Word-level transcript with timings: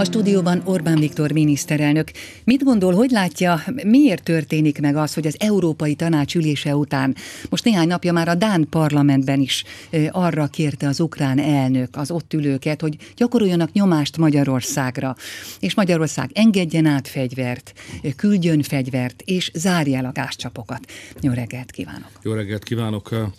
A 0.00 0.04
stúdióban 0.04 0.62
Orbán 0.64 0.98
Viktor 0.98 1.32
miniszterelnök. 1.32 2.10
Mit 2.44 2.64
gondol, 2.64 2.94
hogy 2.94 3.10
látja, 3.10 3.62
miért 3.84 4.22
történik 4.22 4.80
meg 4.80 4.96
az, 4.96 5.14
hogy 5.14 5.26
az 5.26 5.36
Európai 5.38 5.94
Tanács 5.94 6.34
ülése 6.34 6.76
után 6.76 7.16
most 7.50 7.64
néhány 7.64 7.88
napja 7.88 8.12
már 8.12 8.28
a 8.28 8.34
Dán 8.34 8.66
parlamentben 8.70 9.40
is 9.40 9.64
arra 10.10 10.46
kérte 10.46 10.88
az 10.88 11.00
ukrán 11.00 11.38
elnök 11.38 11.96
az 11.96 12.10
ott 12.10 12.32
ülőket, 12.32 12.80
hogy 12.80 12.96
gyakoroljanak 13.16 13.72
nyomást 13.72 14.16
Magyarországra, 14.16 15.16
és 15.58 15.74
Magyarország 15.74 16.30
engedjen 16.34 16.86
át 16.86 17.08
fegyvert, 17.08 17.72
küldjön 18.16 18.62
fegyvert, 18.62 19.22
és 19.24 19.50
zárja 19.54 19.98
el 19.98 20.04
a 20.04 20.12
gázcsapokat. 20.12 20.80
Jó 21.20 21.32
reggelt 21.32 21.70
kívánok! 21.70 22.10
Jó 22.22 22.32
reggelt 22.32 22.64
kívánok! 22.64 23.30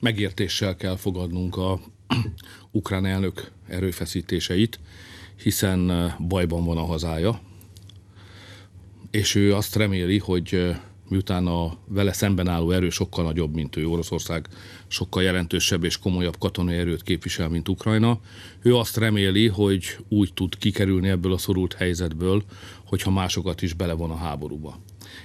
Megértéssel 0.00 0.76
kell 0.76 0.96
fogadnunk 0.96 1.56
a 1.56 1.80
ukrán 2.70 3.06
elnök 3.06 3.50
erőfeszítéseit, 3.68 4.78
hiszen 5.42 6.14
bajban 6.28 6.64
van 6.64 6.76
a 6.76 6.84
hazája, 6.84 7.40
és 9.10 9.34
ő 9.34 9.54
azt 9.54 9.76
reméli, 9.76 10.18
hogy 10.18 10.76
miután 11.08 11.46
a 11.46 11.76
vele 11.86 12.12
szemben 12.12 12.48
álló 12.48 12.70
erő 12.70 12.90
sokkal 12.90 13.24
nagyobb, 13.24 13.54
mint 13.54 13.76
ő, 13.76 13.86
Oroszország 13.86 14.46
sokkal 14.86 15.22
jelentősebb 15.22 15.84
és 15.84 15.98
komolyabb 15.98 16.38
katonai 16.38 16.76
erőt 16.76 17.02
képvisel, 17.02 17.48
mint 17.48 17.68
Ukrajna, 17.68 18.20
ő 18.62 18.76
azt 18.76 18.96
reméli, 18.96 19.46
hogy 19.46 19.98
úgy 20.08 20.32
tud 20.34 20.58
kikerülni 20.58 21.08
ebből 21.08 21.32
a 21.32 21.38
szorult 21.38 21.74
helyzetből, 21.74 22.42
hogyha 22.84 23.10
másokat 23.10 23.62
is 23.62 23.72
belevon 23.72 24.10
a 24.10 24.16
háborúba. 24.16 24.80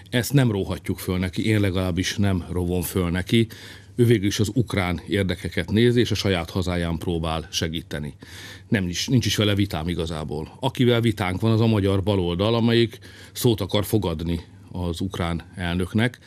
Ezt 0.10 0.34
nem 0.34 0.52
róhatjuk 0.52 1.00
föl 1.00 1.18
neki, 1.18 1.48
én 1.48 1.60
legalábbis 1.60 2.18
nem 2.18 2.46
rovom 2.52 2.82
föl 2.82 3.10
neki, 3.10 3.48
ő 3.96 4.06
végül 4.06 4.28
is 4.28 4.40
az 4.40 4.52
ukrán 4.54 5.02
érdekeket 5.08 5.72
nézi, 5.72 6.00
és 6.00 6.12
a 6.12 6.16
saját 6.16 6.50
hazáján 6.50 6.98
próbál 6.98 7.48
segíteni. 7.52 8.14
Nem 8.68 8.88
is, 8.88 9.08
nincs 9.08 9.26
is 9.26 9.36
vele 9.36 9.56
vitám 9.56 9.88
igazából. 9.88 10.58
Akivel 10.60 11.02
vitánk 11.02 11.42
van, 11.42 11.52
az 11.52 11.62
a 11.62 11.68
magyar 11.68 12.04
baloldal, 12.04 12.56
amelyik 12.56 13.00
szót 13.32 13.62
akar 13.62 13.86
fogadni 13.86 14.40
az 14.72 15.02
ukrán 15.02 15.42
elnöknek. 15.56 16.20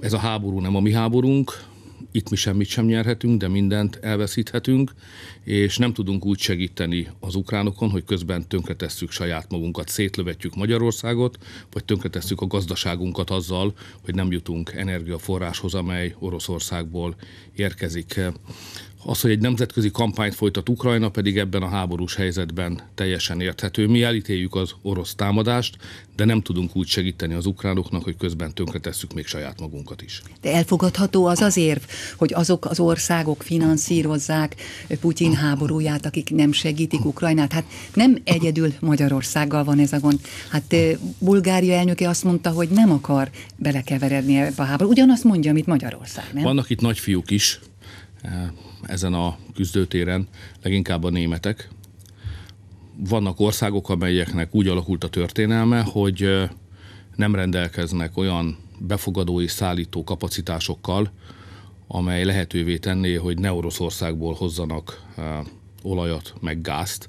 Ez 0.00 0.12
a 0.12 0.18
háború 0.18 0.60
nem 0.60 0.76
a 0.76 0.80
mi 0.80 0.92
háborunk, 0.92 1.64
itt 2.12 2.30
mi 2.30 2.36
semmit 2.36 2.68
sem 2.68 2.84
nyerhetünk, 2.84 3.40
de 3.40 3.48
mindent 3.48 3.96
elveszíthetünk, 3.96 4.92
és 5.44 5.78
nem 5.78 5.92
tudunk 5.92 6.24
úgy 6.24 6.38
segíteni 6.38 7.08
az 7.20 7.34
ukránokon, 7.34 7.90
hogy 7.90 8.04
közben 8.04 8.48
tönkretesszük 8.48 9.10
saját 9.10 9.50
magunkat, 9.50 9.88
szétlövetjük 9.88 10.54
Magyarországot, 10.54 11.38
vagy 11.72 11.84
tönkretesszük 11.84 12.40
a 12.40 12.46
gazdaságunkat 12.46 13.30
azzal, 13.30 13.74
hogy 14.04 14.14
nem 14.14 14.32
jutunk 14.32 14.72
energiaforráshoz, 14.72 15.74
amely 15.74 16.14
Oroszországból 16.18 17.16
érkezik. 17.54 18.20
Az, 19.04 19.20
hogy 19.20 19.30
egy 19.30 19.40
nemzetközi 19.40 19.90
kampányt 19.90 20.34
folytat 20.34 20.68
Ukrajna, 20.68 21.08
pedig 21.08 21.38
ebben 21.38 21.62
a 21.62 21.68
háborús 21.68 22.14
helyzetben 22.14 22.80
teljesen 22.94 23.40
érthető. 23.40 23.86
Mi 23.86 24.02
elítéljük 24.02 24.54
az 24.54 24.74
orosz 24.82 25.14
támadást, 25.14 25.76
de 26.16 26.24
nem 26.24 26.42
tudunk 26.42 26.76
úgy 26.76 26.86
segíteni 26.86 27.34
az 27.34 27.46
ukránoknak, 27.46 28.04
hogy 28.04 28.16
közben 28.16 28.54
tönkretesszük 28.54 29.12
még 29.12 29.26
saját 29.26 29.60
magunkat 29.60 30.02
is. 30.02 30.22
De 30.40 30.52
elfogadható 30.52 31.26
az 31.26 31.40
az 31.40 31.56
érv, 31.56 31.82
hogy 32.16 32.32
azok 32.34 32.64
az 32.64 32.80
országok 32.80 33.42
finanszírozzák 33.42 34.54
Putyin 35.00 35.34
háborúját, 35.34 36.06
akik 36.06 36.30
nem 36.30 36.52
segítik 36.52 37.04
Ukrajnát. 37.04 37.52
Hát 37.52 37.64
nem 37.94 38.18
egyedül 38.24 38.74
Magyarországgal 38.80 39.64
van 39.64 39.78
ez 39.78 39.92
a 39.92 40.00
gond. 40.00 40.20
Hát 40.50 40.74
Bulgária 41.18 41.74
elnöke 41.74 42.08
azt 42.08 42.24
mondta, 42.24 42.50
hogy 42.50 42.68
nem 42.68 42.92
akar 42.92 43.30
belekeveredni 43.56 44.36
ebbe 44.36 44.62
a 44.62 44.66
háború. 44.66 44.90
Ugyanazt 44.90 45.24
mondja, 45.24 45.50
amit 45.50 45.66
Magyarország, 45.66 46.24
nem? 46.32 46.42
Vannak 46.42 46.70
itt 46.70 46.80
nagyfiúk 46.80 47.30
is, 47.30 47.60
ezen 48.82 49.14
a 49.14 49.38
küzdőtéren, 49.54 50.28
leginkább 50.62 51.04
a 51.04 51.10
németek. 51.10 51.68
Vannak 52.96 53.40
országok, 53.40 53.88
amelyeknek 53.88 54.54
úgy 54.54 54.68
alakult 54.68 55.04
a 55.04 55.08
történelme, 55.08 55.80
hogy 55.80 56.48
nem 57.16 57.34
rendelkeznek 57.34 58.16
olyan 58.16 58.56
befogadó 58.78 59.40
és 59.40 59.50
szállító 59.50 60.04
kapacitásokkal, 60.04 61.10
amely 61.86 62.24
lehetővé 62.24 62.78
tenné, 62.78 63.14
hogy 63.14 63.38
ne 63.38 63.52
Oroszországból 63.52 64.34
hozzanak 64.34 65.02
olajat, 65.82 66.34
meg 66.40 66.60
gázt. 66.60 67.08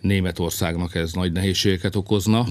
Németországnak 0.00 0.94
ez 0.94 1.12
nagy 1.12 1.32
nehézségeket 1.32 1.96
okozna, 1.96 2.46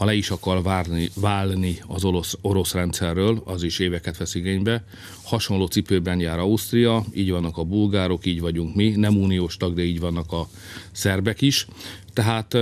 ha 0.00 0.06
le 0.06 0.14
is 0.14 0.30
akar 0.30 0.62
várni, 0.62 1.10
válni 1.14 1.78
az 1.86 2.04
orosz, 2.04 2.38
orosz 2.40 2.72
rendszerről, 2.72 3.42
az 3.44 3.62
is 3.62 3.78
éveket 3.78 4.16
vesz 4.16 4.34
igénybe. 4.34 4.84
Hasonló 5.22 5.66
cipőben 5.66 6.20
jár 6.20 6.38
Ausztria, 6.38 7.04
így 7.14 7.30
vannak 7.30 7.56
a 7.58 7.64
bulgárok, 7.64 8.26
így 8.26 8.40
vagyunk 8.40 8.74
mi, 8.74 8.88
nem 8.88 9.16
uniós 9.16 9.56
tag, 9.56 9.74
de 9.74 9.82
így 9.82 10.00
vannak 10.00 10.32
a 10.32 10.48
szerbek 10.92 11.40
is. 11.40 11.66
Tehát 12.12 12.56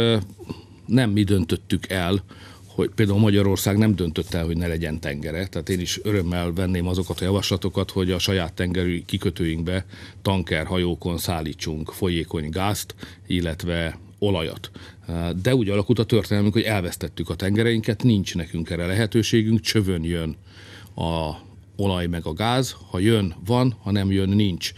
nem 0.87 1.10
mi 1.10 1.22
döntöttük 1.22 1.88
el, 1.88 2.25
hogy 2.66 2.91
például 2.94 3.19
Magyarország 3.19 3.78
nem 3.78 3.94
döntött 3.94 4.34
el, 4.34 4.44
hogy 4.44 4.56
ne 4.56 4.66
legyen 4.66 5.00
tengere. 5.00 5.47
Tehát 5.47 5.69
én 5.69 5.81
is 5.81 6.00
örömmel 6.03 6.53
venném 6.53 6.87
azokat 6.87 7.20
a 7.20 7.25
javaslatokat, 7.25 7.91
hogy 7.91 8.10
a 8.10 8.19
saját 8.19 8.53
tengeri 8.53 9.05
kikötőinkbe 9.05 9.87
tankerhajókon 10.22 11.19
szállítsunk 11.19 11.93
folyékony 11.93 12.50
gázt, 12.50 12.94
illetve 13.26 13.99
olajat. 14.19 14.71
De 15.43 15.55
úgy 15.55 15.69
alakult 15.69 15.99
a 15.99 16.05
történelmünk, 16.05 16.55
hogy 16.55 16.62
elvesztettük 16.62 17.31
a 17.31 17.34
tengereinket, 17.34 18.03
nincs 18.03 18.34
nekünk 18.34 18.71
erre 18.71 18.87
lehetőségünk, 18.87 19.61
csövön 19.61 20.05
jön 20.05 20.37
a 20.97 21.47
olaj 21.77 22.06
meg 22.06 22.27
a 22.27 22.33
gáz, 22.33 22.77
ha 22.91 22.99
jön, 22.99 23.34
van, 23.47 23.77
ha 23.83 23.91
nem 23.91 24.11
jön, 24.11 24.29
nincs. 24.29 24.73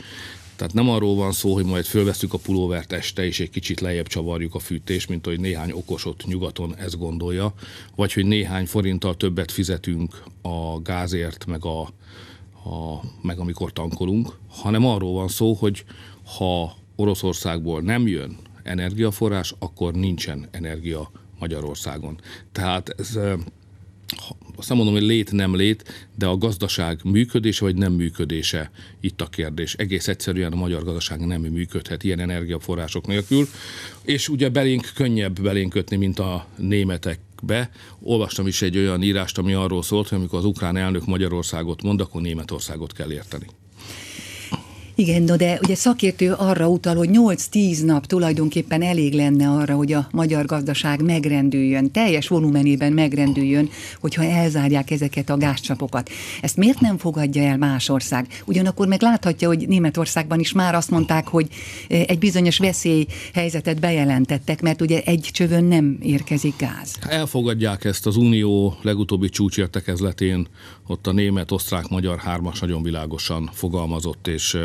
Tehát 0.57 0.75
nem 0.75 0.89
arról 0.89 1.15
van 1.15 1.33
szó, 1.33 1.55
hogy 1.55 1.65
majd 1.65 1.85
fölveszünk 1.85 2.33
a 2.33 2.39
pulóvert 2.39 2.93
este, 2.93 3.25
és 3.25 3.41
egy 3.41 3.51
kicsit 3.51 3.81
lejjebb 3.81 4.07
csavarjuk 4.07 4.55
a 4.55 4.59
fűtést, 4.59 5.09
mint 5.09 5.25
hogy 5.27 5.41
néhány 5.41 5.73
okosot 5.73 6.25
nyugaton 6.27 6.77
ezt 6.77 6.99
gondolja, 6.99 7.55
vagy 7.97 8.13
hogy 8.13 8.27
néhány 8.27 8.67
forinttal 8.67 9.17
többet 9.17 9.51
fizetünk 9.51 10.23
a 10.43 10.81
gázért, 10.83 11.47
meg, 11.47 11.65
a, 11.65 11.81
a, 11.81 13.01
meg 13.23 13.39
amikor 13.39 13.73
tankolunk, 13.73 14.39
hanem 14.49 14.87
arról 14.87 15.13
van 15.13 15.29
szó, 15.29 15.53
hogy 15.53 15.85
ha 16.37 16.77
Oroszországból 16.97 17.81
nem 17.81 18.07
jön 18.07 18.37
energiaforrás, 18.63 19.55
akkor 19.59 19.93
nincsen 19.93 20.49
energia 20.51 21.11
Magyarországon. 21.39 22.21
Tehát 22.53 22.95
ez 22.99 23.19
azt 24.57 24.69
mondom, 24.69 24.95
hogy 24.95 25.03
lét 25.03 25.33
nem 25.33 25.57
lét, 25.57 26.09
de 26.15 26.27
a 26.27 26.37
gazdaság 26.37 27.01
működése 27.05 27.65
vagy 27.65 27.77
nem 27.77 27.93
működése 27.93 28.71
itt 29.01 29.21
a 29.21 29.27
kérdés. 29.27 29.75
Egész 29.75 30.09
egyszerűen 30.09 30.53
a 30.53 30.57
magyar 30.57 30.85
gazdaság 30.85 31.27
nem 31.27 31.41
működhet 31.41 32.05
ilyen 32.05 32.19
energiaforrások 32.19 33.07
nélkül, 33.07 33.49
és 34.03 34.29
ugye 34.29 34.49
belénk 34.49 34.91
könnyebb 34.95 35.41
belénk 35.41 35.71
kötni, 35.71 35.97
mint 35.97 36.19
a 36.19 36.47
németekbe. 36.57 37.71
Olvastam 38.01 38.47
is 38.47 38.63
egy 38.63 38.79
olyan 38.79 39.03
írást, 39.03 39.39
ami 39.39 39.53
arról 39.53 39.83
szólt, 39.83 40.09
hogy 40.09 40.19
amikor 40.19 40.39
az 40.39 40.45
ukrán 40.45 40.77
elnök 40.77 41.07
Magyarországot 41.07 41.83
mond, 41.83 42.01
akkor 42.01 42.21
Németországot 42.21 42.93
kell 42.93 43.13
érteni. 43.13 43.47
Igen, 45.01 45.23
no 45.23 45.37
de 45.37 45.59
ugye 45.63 45.75
szakértő 45.75 46.33
arra 46.33 46.69
utal, 46.69 46.97
hogy 46.97 47.09
8-10 47.13 47.85
nap 47.85 48.07
tulajdonképpen 48.07 48.83
elég 48.83 49.15
lenne 49.15 49.49
arra, 49.49 49.75
hogy 49.75 49.93
a 49.93 50.09
magyar 50.13 50.45
gazdaság 50.45 51.03
megrendüljön, 51.03 51.91
teljes 51.91 52.29
volumenében 52.29 52.93
megrendüljön, 52.93 53.69
hogyha 54.01 54.25
elzárják 54.25 54.91
ezeket 54.91 55.31
a 55.31 55.37
gázcsapokat. 55.37 56.11
Ezt 56.41 56.57
miért 56.57 56.81
nem 56.81 56.99
fogadja 56.99 57.43
el 57.43 57.57
más 57.57 57.89
ország? 57.89 58.27
Ugyanakkor 58.45 58.87
meg 58.87 59.03
láthatja, 59.03 59.49
hogy 59.49 59.69
Németországban 59.69 60.41
is 60.41 60.53
már 60.53 60.75
azt 60.75 60.91
mondták, 60.91 61.29
hogy 61.29 61.47
e, 61.89 62.05
egy 62.07 62.19
bizonyos 62.19 62.59
veszélyhelyzetet 62.59 63.81
bejelentettek, 63.81 64.63
mert 64.63 64.81
ugye 64.81 65.03
egy 65.05 65.29
csövön 65.33 65.65
nem 65.65 65.99
érkezik 66.03 66.55
gáz. 66.57 66.95
Elfogadják 67.09 67.85
ezt 67.85 68.07
az 68.07 68.17
Unió 68.17 68.77
legutóbbi 68.83 69.29
csúcsértekezletén, 69.29 70.47
ott 70.87 71.07
a 71.07 71.13
német, 71.13 71.51
osztrák, 71.53 71.89
magyar 71.89 72.19
hármas 72.19 72.61
nagyon 72.61 72.83
világosan 72.83 73.51
fogalmazott, 73.53 74.27
és 74.27 74.59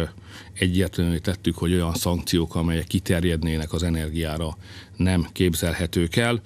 e, 0.53 0.59
egyértelműen 0.59 1.21
tettük, 1.21 1.57
hogy 1.57 1.73
olyan 1.73 1.93
szankciók, 1.93 2.55
amelyek 2.55 2.87
kiterjednének 2.87 3.73
az 3.73 3.83
energiára, 3.83 4.57
nem 4.95 5.27
képzelhetők 5.31 6.15
el. 6.15 6.41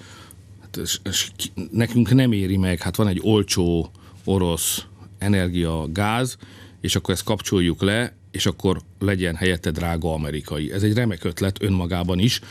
Hát, 0.61 0.79
és 1.03 1.31
nekünk 1.71 2.13
nem 2.13 2.31
éri 2.31 2.57
meg, 2.57 2.81
hát 2.81 2.95
van 2.95 3.07
egy 3.07 3.19
olcsó 3.23 3.91
orosz 4.23 4.85
energia, 5.17 5.87
gáz, 5.91 6.37
és 6.81 6.95
akkor 6.95 7.13
ezt 7.13 7.23
kapcsoljuk 7.23 7.81
le, 7.81 8.13
és 8.31 8.45
akkor 8.45 8.81
legyen 8.99 9.35
helyette 9.35 9.71
drága 9.71 10.13
amerikai. 10.13 10.71
Ez 10.71 10.83
egy 10.83 10.93
remek 10.93 11.23
ötlet 11.23 11.63
önmagában 11.63 12.19
is, 12.19 12.41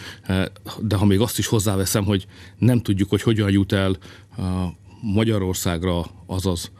de 0.80 0.96
ha 0.96 1.04
még 1.04 1.20
azt 1.20 1.38
is 1.38 1.46
hozzáveszem, 1.46 2.04
hogy 2.04 2.26
nem 2.58 2.80
tudjuk, 2.80 3.10
hogy 3.10 3.22
hogyan 3.22 3.50
jut 3.50 3.72
el 3.72 3.96
Magyarországra, 5.00 6.06
azaz 6.26 6.70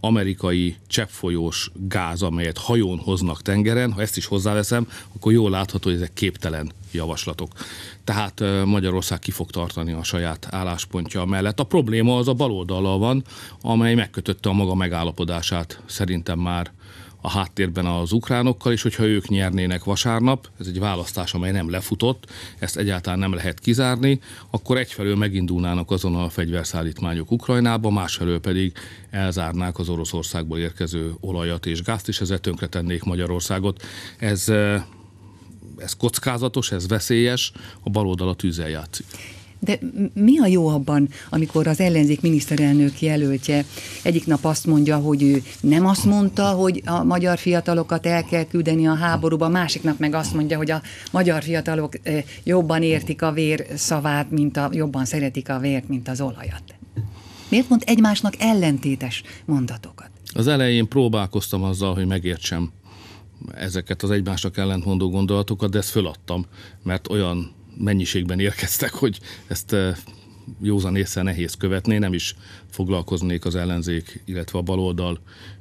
amerikai 0.00 0.76
cseppfolyós 0.86 1.70
gáz, 1.88 2.22
amelyet 2.22 2.58
hajón 2.58 2.98
hoznak 2.98 3.42
tengeren, 3.42 3.92
ha 3.92 4.00
ezt 4.00 4.16
is 4.16 4.26
hozzáveszem, 4.26 4.88
akkor 5.16 5.32
jól 5.32 5.50
látható, 5.50 5.88
hogy 5.88 5.98
ezek 5.98 6.12
képtelen 6.12 6.72
javaslatok. 6.92 7.52
Tehát 8.04 8.42
Magyarország 8.64 9.18
ki 9.18 9.30
fog 9.30 9.50
tartani 9.50 9.92
a 9.92 10.02
saját 10.02 10.46
álláspontja 10.50 11.24
mellett. 11.24 11.60
A 11.60 11.64
probléma 11.64 12.16
az 12.16 12.28
a 12.28 12.34
baloldallal 12.34 12.98
van, 12.98 13.24
amely 13.60 13.94
megkötötte 13.94 14.48
a 14.48 14.52
maga 14.52 14.74
megállapodását 14.74 15.80
szerintem 15.86 16.38
már 16.38 16.72
a 17.20 17.30
háttérben 17.30 17.86
az 17.86 18.12
ukránokkal, 18.12 18.72
és 18.72 18.82
hogyha 18.82 19.04
ők 19.04 19.28
nyernének 19.28 19.84
vasárnap, 19.84 20.48
ez 20.60 20.66
egy 20.66 20.78
választás, 20.78 21.34
amely 21.34 21.50
nem 21.50 21.70
lefutott, 21.70 22.30
ezt 22.58 22.76
egyáltalán 22.76 23.18
nem 23.18 23.34
lehet 23.34 23.60
kizárni, 23.60 24.20
akkor 24.50 24.78
egyfelől 24.78 25.16
megindulnának 25.16 25.90
azon 25.90 26.14
a 26.14 26.28
fegyverszállítmányok 26.28 27.30
Ukrajnába, 27.30 27.90
másfelől 27.90 28.40
pedig 28.40 28.72
elzárnák 29.10 29.78
az 29.78 29.88
Oroszországból 29.88 30.58
érkező 30.58 31.12
olajat 31.20 31.66
és 31.66 31.82
gázt, 31.82 32.08
és 32.08 32.20
ezzel 32.20 32.38
tönkretennék 32.38 33.02
Magyarországot. 33.02 33.82
Ez 34.18 34.52
ez 35.76 35.96
kockázatos, 35.96 36.72
ez 36.72 36.88
veszélyes, 36.88 37.52
a 37.82 37.90
baloldal 37.90 38.28
a 38.28 38.34
tűzzel 38.34 38.68
játszik. 38.68 39.06
De 39.60 39.78
mi 40.14 40.38
a 40.38 40.46
jó 40.46 40.68
abban, 40.68 41.08
amikor 41.30 41.66
az 41.66 41.80
ellenzék 41.80 42.20
miniszterelnök 42.20 43.00
jelöltje 43.00 43.64
egyik 44.02 44.26
nap 44.26 44.44
azt 44.44 44.66
mondja, 44.66 44.96
hogy 44.96 45.22
ő 45.22 45.42
nem 45.60 45.86
azt 45.86 46.04
mondta, 46.04 46.50
hogy 46.50 46.82
a 46.84 47.04
magyar 47.04 47.38
fiatalokat 47.38 48.06
el 48.06 48.24
kell 48.24 48.44
küldeni 48.44 48.86
a 48.86 48.94
háborúba, 48.94 49.48
másik 49.48 49.82
nap 49.82 49.98
meg 49.98 50.14
azt 50.14 50.34
mondja, 50.34 50.56
hogy 50.56 50.70
a 50.70 50.82
magyar 51.12 51.42
fiatalok 51.42 51.92
jobban 52.44 52.82
értik 52.82 53.22
a 53.22 53.32
vér 53.32 53.66
szavát, 53.74 54.30
mint 54.30 54.56
a, 54.56 54.70
jobban 54.72 55.04
szeretik 55.04 55.48
a 55.48 55.58
vért, 55.58 55.88
mint 55.88 56.08
az 56.08 56.20
olajat. 56.20 56.62
Miért 57.48 57.68
mond 57.68 57.82
egymásnak 57.86 58.34
ellentétes 58.38 59.22
mondatokat? 59.44 60.10
Az 60.34 60.46
elején 60.46 60.88
próbálkoztam 60.88 61.62
azzal, 61.62 61.94
hogy 61.94 62.06
megértsem 62.06 62.70
ezeket 63.54 64.02
az 64.02 64.10
egymásnak 64.10 64.56
ellentmondó 64.56 65.10
gondolatokat, 65.10 65.70
de 65.70 65.78
ezt 65.78 65.90
föladtam, 65.90 66.46
mert 66.82 67.08
olyan 67.08 67.52
mennyiségben 67.78 68.40
érkeztek, 68.40 68.92
hogy 68.92 69.20
ezt 69.46 69.72
eh, 69.72 69.96
józan 70.60 70.96
észre 70.96 71.22
nehéz 71.22 71.54
követni, 71.54 71.98
nem 71.98 72.12
is 72.12 72.34
foglalkoznék 72.70 73.44
az 73.44 73.54
ellenzék, 73.54 74.22
illetve 74.24 74.58
a 74.58 74.62
baloldal 74.62 75.20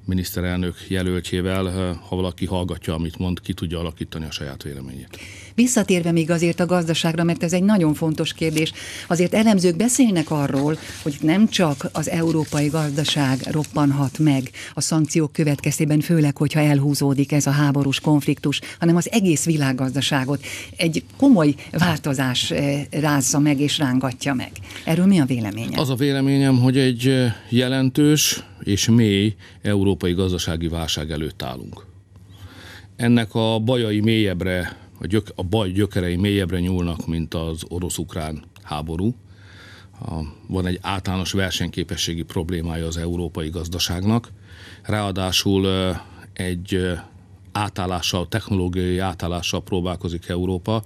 miniszterelnök 0.09 0.75
jelöltjével, 0.87 1.63
ha 2.07 2.15
valaki 2.15 2.45
hallgatja, 2.45 2.93
amit 2.93 3.17
mond, 3.17 3.41
ki 3.41 3.53
tudja 3.53 3.79
alakítani 3.79 4.25
a 4.25 4.31
saját 4.31 4.63
véleményét. 4.63 5.17
Visszatérve 5.55 6.11
még 6.11 6.29
azért 6.31 6.59
a 6.59 6.65
gazdaságra, 6.65 7.23
mert 7.23 7.43
ez 7.43 7.53
egy 7.53 7.63
nagyon 7.63 7.93
fontos 7.93 8.33
kérdés, 8.33 8.71
azért 9.07 9.33
elemzők 9.33 9.75
beszélnek 9.75 10.31
arról, 10.31 10.77
hogy 11.01 11.17
nem 11.21 11.47
csak 11.47 11.89
az 11.91 12.09
európai 12.09 12.67
gazdaság 12.67 13.39
roppanhat 13.51 14.19
meg 14.19 14.51
a 14.73 14.81
szankciók 14.81 15.33
következtében, 15.33 15.99
főleg, 15.99 16.37
hogyha 16.37 16.59
elhúzódik 16.59 17.31
ez 17.31 17.45
a 17.45 17.51
háborús 17.51 17.99
konfliktus, 17.99 18.61
hanem 18.79 18.95
az 18.95 19.11
egész 19.11 19.45
világgazdaságot 19.45 20.43
egy 20.77 21.03
komoly 21.17 21.55
változás 21.71 22.51
eh, 22.51 22.85
rázza 22.91 23.39
meg 23.39 23.59
és 23.59 23.77
rángatja 23.77 24.33
meg. 24.33 24.51
Erről 24.85 25.05
mi 25.05 25.19
a 25.19 25.25
véleménye? 25.25 25.79
Az 25.79 25.89
a 25.89 25.95
véleményem, 25.95 26.59
hogy 26.59 26.77
egy 26.77 27.07
eh, 27.07 27.33
jelentős 27.49 28.43
és 28.63 28.89
mély 28.89 29.35
európai 29.61 29.98
gazdasági 30.01 30.67
válság 30.67 31.11
előtt 31.11 31.41
állunk. 31.41 31.85
Ennek 32.95 33.35
a 33.35 33.59
bajai 33.59 33.99
mélyebbre 33.99 34.77
a, 34.99 35.07
gyök, 35.07 35.31
a 35.35 35.43
baj 35.43 35.71
gyökerei 35.71 36.15
mélyebbre 36.15 36.59
nyúlnak, 36.59 37.07
mint 37.07 37.33
az 37.33 37.63
orosz-ukrán 37.67 38.43
háború. 38.63 39.15
Van 40.47 40.65
egy 40.65 40.79
általános 40.81 41.31
versenyképességi 41.31 42.23
problémája 42.23 42.85
az 42.85 42.97
európai 42.97 43.49
gazdaságnak. 43.49 44.31
Ráadásul 44.83 45.67
egy 46.33 46.97
átállással, 47.51 48.27
technológiai 48.27 48.97
átállással 48.97 49.63
próbálkozik 49.63 50.27
Európa. 50.27 50.83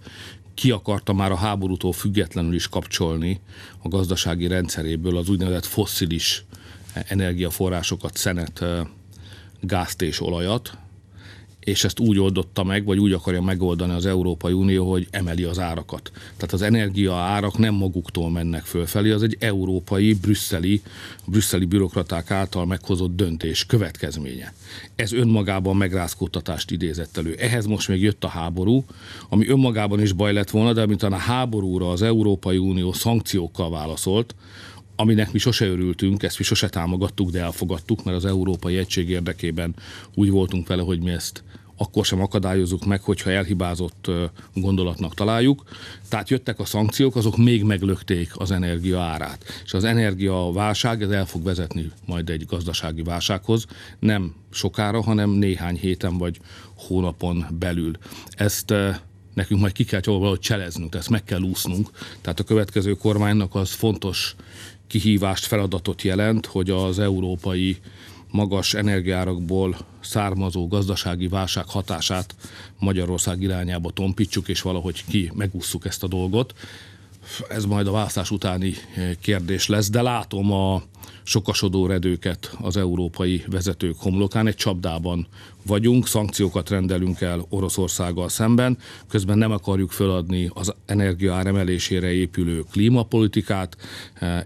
Ki 0.54 0.72
akarta 0.72 1.14
már 1.14 1.32
a 1.32 1.36
háborútól 1.36 1.92
függetlenül 1.92 2.54
is 2.54 2.68
kapcsolni 2.68 3.40
a 3.82 3.88
gazdasági 3.88 4.48
rendszeréből 4.48 5.18
az 5.18 5.30
úgynevezett 5.30 5.66
fosszilis 5.66 6.46
energiaforrásokat, 7.08 8.18
szenet, 8.18 8.66
gázt 9.66 10.02
és 10.02 10.22
olajat, 10.22 10.78
és 11.60 11.84
ezt 11.84 12.00
úgy 12.00 12.20
oldotta 12.20 12.64
meg, 12.64 12.86
vagy 12.86 13.00
úgy 13.00 13.12
akarja 13.12 13.42
megoldani 13.42 13.94
az 13.94 14.06
Európai 14.06 14.54
Unió, 14.54 14.92
hogy 14.92 15.08
emeli 15.12 15.44
az 15.44 15.60
árakat. 15.60 16.12
Tehát 16.14 16.54
az 16.54 16.62
energia 16.62 17.16
árak 17.16 17.58
nem 17.58 17.74
maguktól 17.74 18.32
mennek 18.32 18.64
fölfelé, 18.64 19.12
az 19.12 19.24
egy 19.24 19.38
európai, 19.40 20.14
brüsszeli, 20.14 20.82
brüsszeli 21.26 21.66
bürokraták 21.66 22.32
által 22.32 22.66
meghozott 22.66 23.16
döntés 23.16 23.66
következménye. 23.66 24.54
Ez 24.96 25.14
önmagában 25.14 25.76
megrázkódtatást 25.76 26.72
idézett 26.72 27.18
elő. 27.18 27.36
Ehhez 27.40 27.66
most 27.66 27.88
még 27.88 28.02
jött 28.02 28.24
a 28.24 28.28
háború, 28.28 28.86
ami 29.30 29.48
önmagában 29.48 30.02
is 30.02 30.12
baj 30.12 30.34
lett 30.34 30.50
volna, 30.50 30.74
de 30.74 30.82
amint 30.82 31.04
a 31.04 31.16
háborúra 31.16 31.90
az 31.90 32.02
Európai 32.02 32.58
Unió 32.58 32.94
szankciókkal 32.94 33.70
válaszolt, 33.70 34.36
aminek 34.96 35.32
mi 35.32 35.40
sose 35.40 35.66
örültünk, 35.66 36.24
ezt 36.24 36.38
mi 36.38 36.44
sose 36.44 36.70
támogattuk, 36.70 37.30
de 37.30 37.42
elfogadtuk, 37.42 38.04
mert 38.04 38.18
az 38.18 38.26
európai 38.26 38.78
egység 38.78 39.10
érdekében 39.10 39.76
úgy 40.14 40.30
voltunk 40.30 40.68
vele, 40.68 40.82
hogy 40.82 41.00
mi 41.00 41.12
ezt 41.12 41.44
akkor 41.78 42.06
sem 42.06 42.22
akadályozunk 42.22 42.86
meg, 42.86 43.02
hogyha 43.02 43.32
elhibázott 43.32 44.12
gondolatnak 44.54 45.14
találjuk. 45.14 45.64
Tehát 46.10 46.30
jöttek 46.30 46.60
a 46.60 46.66
szankciók, 46.66 47.16
azok 47.16 47.38
még 47.38 47.64
meglökték 47.64 48.32
az 48.34 48.52
energia 48.52 49.00
árát. 49.00 49.62
És 49.66 49.74
az 49.74 49.84
energia 49.84 50.52
válság, 50.52 51.02
ez 51.02 51.10
el 51.10 51.26
fog 51.26 51.44
vezetni 51.44 51.92
majd 52.06 52.30
egy 52.30 52.46
gazdasági 52.46 53.02
válsághoz, 53.02 53.66
nem 54.00 54.36
sokára, 54.52 55.02
hanem 55.02 55.30
néhány 55.30 55.78
héten 55.78 56.18
vagy 56.18 56.40
hónapon 56.76 57.46
belül. 57.60 57.92
Ezt 58.30 58.74
nekünk 59.34 59.60
majd 59.60 59.74
ki 59.74 59.84
kell 59.84 60.02
valahogy 60.06 60.40
cseleznünk, 60.40 60.96
ezt 60.96 61.10
meg 61.10 61.24
kell 61.24 61.42
úsznunk. 61.42 61.90
Tehát 62.22 62.40
a 62.40 62.44
következő 62.44 62.94
kormánynak 62.94 63.56
az 63.56 63.72
fontos 63.72 64.36
kihívást, 65.00 65.46
feladatot 65.46 66.02
jelent, 66.02 66.46
hogy 66.46 66.70
az 66.70 67.00
európai 67.00 67.78
magas 68.32 68.74
energiárakból 68.74 69.78
származó 70.00 70.68
gazdasági 70.68 71.28
válság 71.28 71.68
hatását 71.68 72.36
Magyarország 72.80 73.42
irányába 73.42 73.92
tompítsuk, 73.92 74.48
és 74.48 74.62
valahogy 74.62 75.04
ki 75.08 75.32
megússzuk 75.36 75.86
ezt 75.86 76.04
a 76.04 76.08
dolgot. 76.08 76.54
Ez 77.50 77.66
majd 77.66 77.88
a 77.88 77.92
választás 77.92 78.32
utáni 78.32 78.74
kérdés 79.22 79.68
lesz, 79.68 79.90
de 79.90 80.02
látom 80.02 80.52
a 80.52 80.84
sokasodó 81.24 81.86
redőket 81.86 82.56
az 82.62 82.78
európai 82.78 83.44
vezetők 83.48 83.96
homlokán. 84.00 84.48
Egy 84.48 84.56
csapdában 84.56 85.28
vagyunk, 85.66 86.08
szankciókat 86.08 86.70
rendelünk 86.70 87.22
el 87.22 87.46
Oroszországgal 87.50 88.30
szemben, 88.30 88.78
közben 89.08 89.38
nem 89.38 89.52
akarjuk 89.52 89.92
föladni 89.92 90.50
az 90.54 90.74
energia 90.86 91.40
emelésére 91.40 92.12
épülő 92.12 92.64
klímapolitikát, 92.72 93.78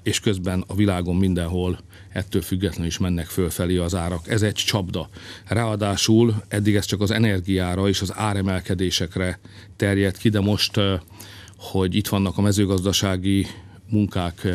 és 0.04 0.20
közben 0.20 0.64
a 0.68 0.76
világon 0.76 1.16
mindenhol 1.16 1.80
ettől 2.14 2.42
függetlenül 2.42 2.88
is 2.88 2.98
mennek 2.98 3.26
fölfelé 3.26 3.78
az 3.78 3.96
árak. 3.96 4.30
Ez 4.30 4.42
egy 4.42 4.54
csapda. 4.54 5.10
Ráadásul 5.46 6.44
eddig 6.48 6.76
ez 6.76 6.86
csak 6.86 7.02
az 7.02 7.12
energiára 7.12 7.88
és 7.88 8.02
az 8.02 8.14
áremelkedésekre 8.16 9.40
terjed 9.76 10.18
ki, 10.18 10.30
de 10.30 10.40
most, 10.40 10.80
hogy 11.58 11.96
itt 11.96 12.08
vannak 12.08 12.38
a 12.38 12.42
mezőgazdasági 12.42 13.48
munkák, 13.90 14.48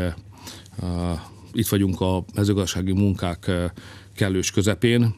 itt 1.53 1.69
vagyunk 1.69 2.01
a 2.01 2.25
mezőgazdasági 2.35 2.93
munkák 2.93 3.51
kellős 4.15 4.51
közepén, 4.51 5.15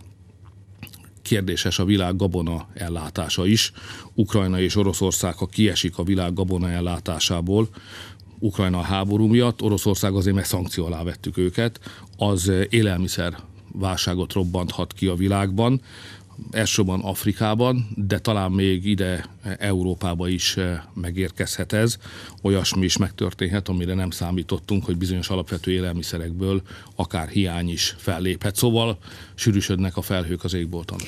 kérdéses 1.22 1.78
a 1.78 1.84
világ 1.84 2.16
gabona 2.16 2.68
ellátása 2.74 3.46
is. 3.46 3.72
Ukrajna 4.14 4.60
és 4.60 4.76
Oroszország, 4.76 5.34
ha 5.34 5.46
kiesik 5.46 5.98
a 5.98 6.02
világ 6.02 6.34
gabona 6.34 6.70
ellátásából, 6.70 7.68
Ukrajna 8.38 8.78
a 8.78 8.82
háború 8.82 9.26
miatt, 9.26 9.62
Oroszország 9.62 10.14
azért 10.14 10.34
meg 10.34 10.44
szankció 10.44 10.86
alá 10.86 11.02
vettük 11.02 11.36
őket, 11.36 11.80
az 12.16 12.52
élelmiszer 12.68 13.36
válságot 13.72 14.32
robbanthat 14.32 14.92
ki 14.92 15.06
a 15.06 15.14
világban, 15.14 15.80
elsősorban 16.50 17.00
Afrikában, 17.00 17.88
de 17.94 18.18
talán 18.18 18.50
még 18.50 18.86
ide 18.86 19.24
Európába 19.58 20.28
is 20.28 20.56
megérkezhet 20.94 21.72
ez. 21.72 21.96
Olyasmi 22.42 22.84
is 22.84 22.96
megtörténhet, 22.96 23.68
amire 23.68 23.94
nem 23.94 24.10
számítottunk, 24.10 24.84
hogy 24.84 24.96
bizonyos 24.96 25.28
alapvető 25.28 25.70
élelmiszerekből 25.70 26.62
akár 26.96 27.28
hiány 27.28 27.70
is 27.70 27.94
felléphet. 27.98 28.56
Szóval 28.56 28.98
sűrűsödnek 29.34 29.96
a 29.96 30.02
felhők 30.02 30.44
az 30.44 30.54
égbolton 30.54 30.98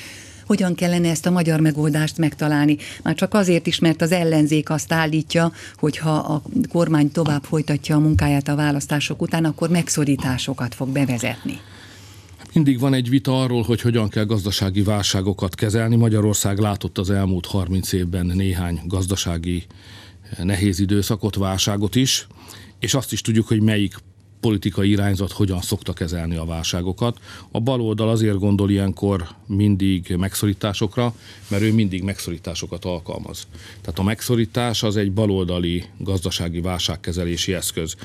hogyan 0.47 0.75
kellene 0.75 1.09
ezt 1.09 1.25
a 1.25 1.31
magyar 1.31 1.59
megoldást 1.59 2.17
megtalálni. 2.17 2.77
Már 3.03 3.15
csak 3.15 3.33
azért 3.33 3.67
is, 3.67 3.79
mert 3.79 4.01
az 4.01 4.11
ellenzék 4.11 4.69
azt 4.69 4.93
állítja, 4.93 5.51
hogy 5.77 5.97
ha 5.97 6.15
a 6.15 6.41
kormány 6.69 7.11
tovább 7.11 7.43
folytatja 7.43 7.95
a 7.95 7.99
munkáját 7.99 8.47
a 8.47 8.55
választások 8.55 9.21
után, 9.21 9.45
akkor 9.45 9.69
megszorításokat 9.69 10.75
fog 10.75 10.89
bevezetni. 10.89 11.59
Mindig 12.57 12.79
van 12.79 12.93
egy 12.93 13.09
vita 13.09 13.41
arról, 13.41 13.61
hogy 13.61 13.81
hogyan 13.81 14.09
kell 14.09 14.25
gazdasági 14.25 14.81
válságokat 14.81 15.55
kezelni. 15.55 15.95
Magyarország 15.95 16.57
látott 16.57 16.97
az 16.97 17.09
elmúlt 17.09 17.45
30 17.45 17.91
évben 17.91 18.25
néhány 18.25 18.81
gazdasági 18.85 19.63
nehéz 20.43 20.79
időszakot, 20.79 21.35
válságot 21.35 21.95
is, 21.95 22.27
és 22.79 22.93
azt 22.93 23.11
is 23.11 23.21
tudjuk, 23.21 23.47
hogy 23.47 23.61
melyik 23.61 23.95
politikai 24.39 24.89
irányzat 24.89 25.31
hogyan 25.31 25.61
szokta 25.61 25.93
kezelni 25.93 26.35
a 26.35 26.45
válságokat. 26.45 27.19
A 27.51 27.59
baloldal 27.59 28.09
azért 28.09 28.39
gondol 28.39 28.69
ilyenkor 28.69 29.27
mindig 29.45 30.15
megszorításokra, 30.17 31.15
mert 31.47 31.63
ő 31.63 31.73
mindig 31.73 32.03
megszorításokat 32.03 32.85
alkalmaz. 32.85 33.47
Tehát 33.81 33.99
a 33.99 34.03
megszorítás 34.03 34.83
az 34.83 34.97
egy 34.97 35.11
baloldali 35.11 35.83
gazdasági 35.97 36.61
válságkezelési 36.61 37.53
eszköz. 37.53 37.95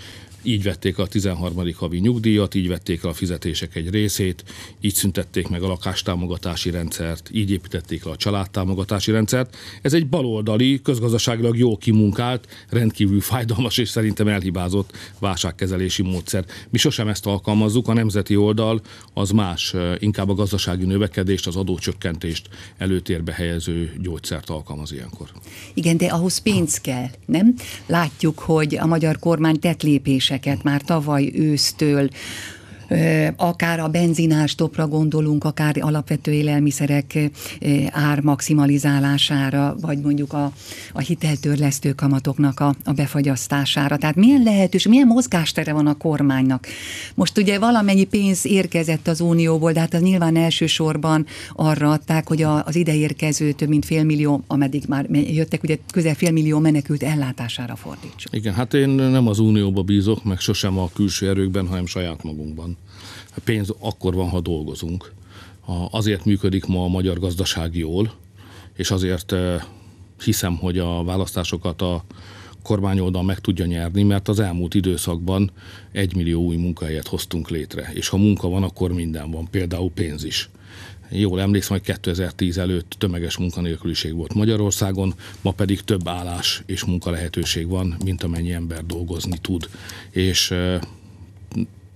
Így 0.43 0.63
vették 0.63 0.99
a 0.99 1.07
13. 1.07 1.73
havi 1.77 1.99
nyugdíjat, 1.99 2.55
így 2.55 2.69
vették 2.69 3.05
a 3.05 3.13
fizetések 3.13 3.77
egy 3.77 3.91
részét, 3.91 4.45
így 4.81 4.95
szüntették 4.95 5.49
meg 5.49 5.63
a 5.63 5.67
lakástámogatási 5.67 6.71
rendszert, 6.71 7.31
így 7.33 7.51
építették 7.51 8.05
le 8.05 8.11
a 8.11 8.17
családtámogatási 8.17 9.11
rendszert. 9.11 9.57
Ez 9.83 9.93
egy 9.93 10.09
baloldali, 10.09 10.81
közgazdaságilag 10.83 11.59
jó 11.59 11.77
kimunkált, 11.77 12.49
rendkívül 12.69 13.21
fájdalmas 13.21 13.79
és 13.79 13.89
szerintem 13.89 14.29
elhibázott 14.29 14.97
válságkezelési 15.19 16.03
módszer. 16.03 16.45
Mi 16.71 16.79
sosem 16.79 17.09
ezt 17.09 17.27
alkalmazzuk, 17.27 17.89
a 17.89 17.93
nemzeti 17.93 18.37
oldal 18.37 18.81
az 19.15 19.31
más, 19.31 19.75
inkább 19.99 20.29
a 20.29 20.35
gazdasági 20.35 20.85
növekedést, 20.85 21.47
az 21.47 21.57
adócsökkentést 21.57 22.49
előtérbe 22.79 23.33
helyező 23.33 23.93
gyógyszert 24.03 24.51
alkalmaz 24.51 24.93
ilyenkor. 24.93 25.29
Igen, 25.75 25.97
de 25.97 26.07
ahhoz 26.07 26.39
pénz 26.39 26.81
kell, 26.81 27.09
nem? 27.27 27.55
Látjuk, 27.87 28.39
hogy 28.39 28.77
a 28.77 28.87
magyar 28.87 29.19
kormány 29.19 29.59
tett 29.59 29.83
lépéseket 30.33 30.63
már 30.63 30.83
tavaly 30.83 31.31
ősztől, 31.35 32.09
akár 33.37 33.81
a 33.81 33.89
benzinástopra 33.89 34.87
gondolunk, 34.87 35.45
akár 35.45 35.77
alapvető 35.81 36.33
élelmiszerek 36.33 37.19
ár 37.91 38.21
maximalizálására, 38.21 39.77
vagy 39.81 39.99
mondjuk 39.99 40.33
a, 40.33 40.53
a 40.93 41.01
hiteltörlesztő 41.01 41.93
kamatoknak 41.93 42.61
a, 42.61 42.75
a 42.85 42.93
befagyasztására. 42.93 43.97
Tehát 43.97 44.17
milyen 44.17 44.43
lehetős, 44.43 44.87
milyen 44.87 45.07
mozgástere 45.07 45.73
van 45.73 45.87
a 45.87 45.97
kormánynak? 45.97 46.67
Most 47.15 47.39
ugye 47.39 47.59
valamennyi 47.59 48.05
pénz 48.05 48.47
érkezett 48.47 49.09
az 49.09 49.21
Unióból, 49.21 49.73
de 49.73 49.81
hát 49.81 49.95
az 49.95 50.01
nyilván 50.01 50.37
elsősorban 50.37 51.27
arra 51.53 51.91
adták, 51.91 52.29
hogy 52.29 52.43
a, 52.43 52.65
az 52.65 52.77
ide 52.77 52.95
érkező 52.95 53.53
több 53.53 53.69
mint 53.69 53.85
félmillió, 53.85 54.45
ameddig 54.47 54.85
már 54.89 55.07
jöttek, 55.11 55.63
ugye 55.63 55.77
közel 55.93 56.15
félmillió 56.15 56.59
menekült 56.59 57.03
ellátására 57.03 57.77
fordítsuk. 57.77 58.35
Igen, 58.35 58.55
hát 58.55 58.75
én 58.75 58.89
nem 58.89 59.27
az 59.27 59.39
Unióba 59.39 59.83
bízok, 59.83 60.25
meg 60.25 60.39
sosem 60.39 60.79
a 60.79 60.91
külső 60.95 61.29
erőkben, 61.29 61.67
hanem 61.67 61.87
saját 61.87 62.23
magunkban. 62.23 62.77
A 63.37 63.41
pénz 63.45 63.75
akkor 63.79 64.15
van, 64.15 64.29
ha 64.29 64.41
dolgozunk. 64.41 65.13
Azért 65.91 66.25
működik 66.25 66.67
ma 66.67 66.85
a 66.85 66.89
magyar 66.89 67.19
gazdaság 67.19 67.77
jól, 67.77 68.13
és 68.77 68.91
azért 68.91 69.33
eh, 69.33 69.63
hiszem, 70.25 70.57
hogy 70.57 70.79
a 70.79 71.05
választásokat 71.05 71.83
a 71.83 72.05
kormányoldal 72.63 73.23
meg 73.23 73.39
tudja 73.39 73.65
nyerni, 73.65 74.03
mert 74.03 74.29
az 74.29 74.41
elmúlt 74.41 74.75
időszakban 74.75 75.51
egy 75.93 76.17
millió 76.17 76.43
új 76.43 76.57
munkahelyet 76.57 77.07
hoztunk 77.07 77.51
létre. 77.51 77.91
És 77.95 78.09
ha 78.09 78.17
munka 78.17 78.49
van, 78.49 78.63
akkor 78.63 78.93
minden 78.93 79.31
van, 79.31 79.49
például 79.51 79.91
pénz 79.91 80.25
is. 80.25 80.51
Jól 81.11 81.41
emlékszem, 81.41 81.77
hogy 81.77 81.87
2010 81.87 82.59
előtt 82.59 82.95
tömeges 82.99 83.37
munkanélküliség 83.37 84.15
volt 84.15 84.35
Magyarországon, 84.35 85.15
ma 85.41 85.51
pedig 85.51 85.81
több 85.81 86.09
állás 86.09 86.63
és 86.67 86.85
munkalehetőség 86.85 87.69
van, 87.69 87.97
mint 88.05 88.23
amennyi 88.23 88.53
ember 88.53 88.87
dolgozni 88.87 89.39
tud. 89.41 89.69
És 90.11 90.51
eh, 90.51 90.81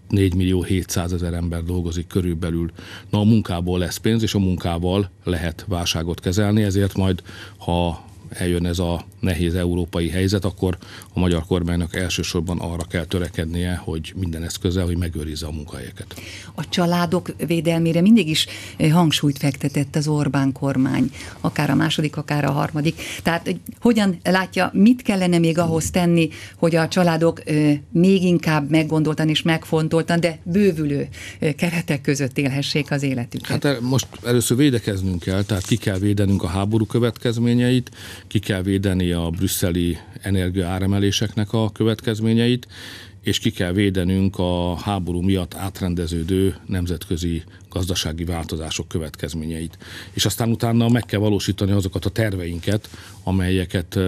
4 0.08 0.34
millió 0.34 0.62
700 0.62 1.12
ezer 1.12 1.32
ember 1.32 1.62
dolgozik 1.62 2.06
körülbelül. 2.06 2.70
Na 3.10 3.18
a 3.18 3.24
munkából 3.24 3.78
lesz 3.78 3.96
pénz, 3.96 4.22
és 4.22 4.34
a 4.34 4.38
munkával 4.38 5.10
lehet 5.24 5.64
válságot 5.68 6.20
kezelni, 6.20 6.62
ezért 6.62 6.96
majd, 6.96 7.22
ha 7.56 8.04
eljön 8.28 8.66
ez 8.66 8.78
a 8.78 9.04
nehéz 9.20 9.54
európai 9.54 10.08
helyzet, 10.08 10.44
akkor 10.44 10.78
a 11.14 11.18
magyar 11.18 11.44
kormánynak 11.46 11.96
elsősorban 11.96 12.58
arra 12.58 12.84
kell 12.88 13.04
törekednie, 13.04 13.80
hogy 13.84 14.12
minden 14.16 14.42
eszköze, 14.42 14.82
hogy 14.82 14.96
megőrizze 14.96 15.46
a 15.46 15.50
munkahelyeket. 15.50 16.20
A 16.54 16.68
családok 16.68 17.34
védelmére 17.46 18.00
mindig 18.00 18.28
is 18.28 18.46
eh, 18.76 18.92
hangsúlyt 18.92 19.38
fektetett 19.38 19.96
az 19.96 20.08
Orbán 20.08 20.52
kormány, 20.52 21.10
akár 21.40 21.70
a 21.70 21.74
második, 21.74 22.16
akár 22.16 22.44
a 22.44 22.50
harmadik. 22.50 23.00
Tehát 23.22 23.56
hogyan 23.80 24.18
látja, 24.22 24.70
mit 24.72 25.02
kellene 25.02 25.38
még 25.38 25.58
ahhoz 25.58 25.90
tenni, 25.90 26.28
hogy 26.56 26.76
a 26.76 26.88
családok 26.88 27.48
eh, 27.48 27.78
még 27.92 28.22
inkább 28.22 28.70
meggondoltan 28.70 29.28
és 29.28 29.42
megfontoltan, 29.42 30.20
de 30.20 30.38
bővülő 30.42 31.08
eh, 31.38 31.52
keretek 31.52 32.00
között 32.00 32.38
élhessék 32.38 32.90
az 32.90 33.02
életüket? 33.02 33.62
Hát 33.62 33.80
most 33.80 34.06
először 34.24 34.56
védekeznünk 34.56 35.20
kell, 35.20 35.42
tehát 35.42 35.66
ki 35.66 35.76
kell 35.76 35.98
védenünk 35.98 36.42
a 36.42 36.46
háború 36.46 36.86
következményeit, 36.86 37.90
ki 38.26 38.38
kell 38.38 38.62
védeni 38.62 39.12
a 39.12 39.30
brüsszeli 39.30 39.98
energiaáremeléseknek 40.22 41.52
a 41.52 41.70
következményeit, 41.70 42.66
és 43.26 43.38
ki 43.38 43.50
kell 43.50 43.72
védenünk 43.72 44.38
a 44.38 44.76
háború 44.76 45.20
miatt 45.20 45.54
átrendeződő 45.54 46.56
nemzetközi 46.66 47.42
gazdasági 47.68 48.24
változások 48.24 48.88
következményeit. 48.88 49.78
És 50.12 50.24
aztán 50.24 50.50
utána 50.50 50.88
meg 50.88 51.04
kell 51.04 51.20
valósítani 51.20 51.72
azokat 51.72 52.04
a 52.04 52.10
terveinket, 52.10 52.88
amelyeket 53.22 53.98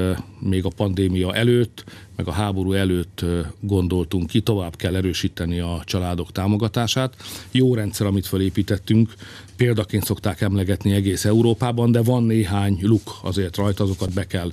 még 0.41 0.65
a 0.65 0.73
pandémia 0.77 1.35
előtt, 1.35 1.85
meg 2.19 2.29
a 2.29 2.33
háború 2.33 2.73
előtt 2.73 3.25
gondoltunk 3.61 4.27
ki, 4.27 4.41
tovább 4.41 4.77
kell 4.77 4.97
erősíteni 4.97 5.61
a 5.61 5.83
családok 5.85 6.33
támogatását. 6.33 7.17
Jó 7.51 7.75
rendszer, 7.75 8.07
amit 8.07 8.27
felépítettünk, 8.27 9.13
példaként 9.57 10.05
szokták 10.05 10.41
emlegetni 10.41 10.93
egész 10.93 11.25
Európában, 11.25 11.93
de 11.93 12.03
van 12.03 12.23
néhány 12.23 12.79
luk 12.83 13.19
azért 13.23 13.57
rajta, 13.57 13.85
azokat 13.85 14.13
be 14.13 14.27
kell 14.27 14.53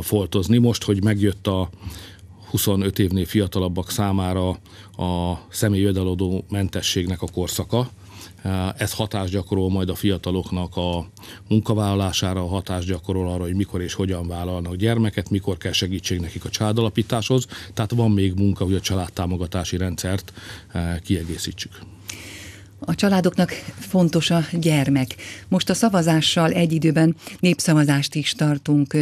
foltozni. 0.00 0.58
Most, 0.58 0.84
hogy 0.84 1.04
megjött 1.04 1.46
a 1.46 1.70
25 2.50 2.98
évnél 2.98 3.24
fiatalabbak 3.26 3.90
számára 3.90 4.48
a 4.96 5.38
személyjövedelodó 5.50 6.44
mentességnek 6.48 7.22
a 7.22 7.28
korszaka. 7.32 7.90
Ez 8.76 8.92
hatást 8.92 9.32
gyakorol 9.32 9.70
majd 9.70 9.88
a 9.88 9.94
fiataloknak 9.94 10.76
a 10.76 11.06
munkavállalására, 11.48 12.46
hatást 12.46 12.86
gyakorol 12.86 13.30
arra, 13.30 13.42
hogy 13.42 13.54
mikor 13.54 13.80
és 13.80 13.94
hogyan 13.94 14.28
vállalnak 14.28 14.74
gyermeket, 14.74 15.30
mikor 15.30 15.56
kell 15.56 15.72
segítség 15.72 16.20
nekik 16.20 16.44
a 16.44 16.48
családalapításhoz. 16.48 17.46
Tehát 17.74 17.90
van 17.90 18.10
még 18.10 18.34
munka, 18.34 18.64
hogy 18.64 18.74
a 18.74 18.80
családtámogatási 18.80 19.76
rendszert 19.76 20.32
eh, 20.72 20.96
kiegészítsük. 21.04 21.72
A 22.84 22.94
családoknak 22.94 23.50
fontos 23.78 24.30
a 24.30 24.44
gyermek. 24.52 25.14
Most 25.48 25.70
a 25.70 25.74
szavazással 25.74 26.52
egy 26.52 26.72
időben 26.72 27.16
népszavazást 27.40 28.14
is 28.14 28.32
tartunk 28.32 28.96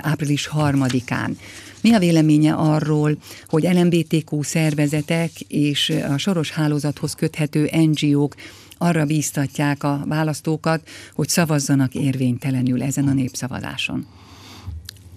április 0.00 0.46
harmadikán. 0.46 1.38
Mi 1.80 1.92
a 1.92 1.98
véleménye 1.98 2.52
arról, 2.52 3.16
hogy 3.46 3.62
LMBTQ 3.62 4.42
szervezetek 4.42 5.30
és 5.40 5.92
a 6.08 6.18
soros 6.18 6.50
hálózathoz 6.50 7.14
köthető 7.14 7.70
NGO-k 7.72 8.34
arra 8.78 9.04
bíztatják 9.04 9.82
a 9.82 10.04
választókat, 10.06 10.88
hogy 11.12 11.28
szavazzanak 11.28 11.94
érvénytelenül 11.94 12.82
ezen 12.82 13.08
a 13.08 13.12
népszavazáson? 13.12 14.06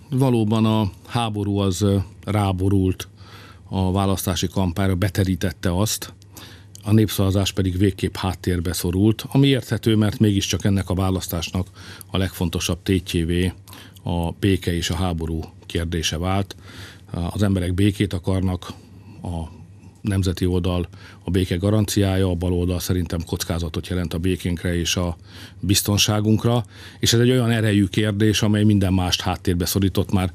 Valóban 0.10 0.66
a 0.66 0.92
háború 1.08 1.58
az 1.58 1.86
ráborult 2.24 3.08
a 3.70 3.92
választási 3.92 4.48
kampányra, 4.48 4.96
beterítette 4.96 5.76
azt, 5.76 6.14
a 6.84 6.94
népszavazás 6.94 7.52
pedig 7.52 7.78
végképp 7.78 8.16
háttérbe 8.16 8.74
szorult, 8.74 9.26
ami 9.32 9.48
érthető, 9.48 9.96
mert 9.96 10.20
mégiscsak 10.20 10.66
ennek 10.66 10.90
a 10.90 10.94
választásnak 10.94 11.68
a 12.12 12.18
legfontosabb 12.18 12.84
tétjévé 12.84 13.54
a 14.04 14.32
béke 14.32 14.74
és 14.74 14.90
a 14.90 14.96
háború 14.96 15.44
kérdése 15.66 16.18
vált. 16.18 16.56
Az 17.30 17.44
emberek 17.44 17.74
békét 17.74 18.14
akarnak, 18.14 18.74
a 19.22 19.59
nemzeti 20.02 20.46
oldal 20.46 20.88
a 21.24 21.32
béke 21.32 21.56
garanciája, 21.56 22.30
a 22.30 22.36
bal 22.36 22.54
oldal 22.54 22.80
szerintem 22.80 23.24
kockázatot 23.26 23.88
jelent 23.88 24.14
a 24.14 24.18
békénkre 24.18 24.76
és 24.76 24.96
a 24.96 25.18
biztonságunkra, 25.60 26.66
és 27.00 27.14
ez 27.14 27.20
egy 27.20 27.30
olyan 27.30 27.52
erejű 27.52 27.86
kérdés, 27.86 28.42
amely 28.42 28.64
minden 28.64 28.94
mást 28.94 29.22
háttérbe 29.22 29.66
szorított 29.66 30.12
már 30.12 30.32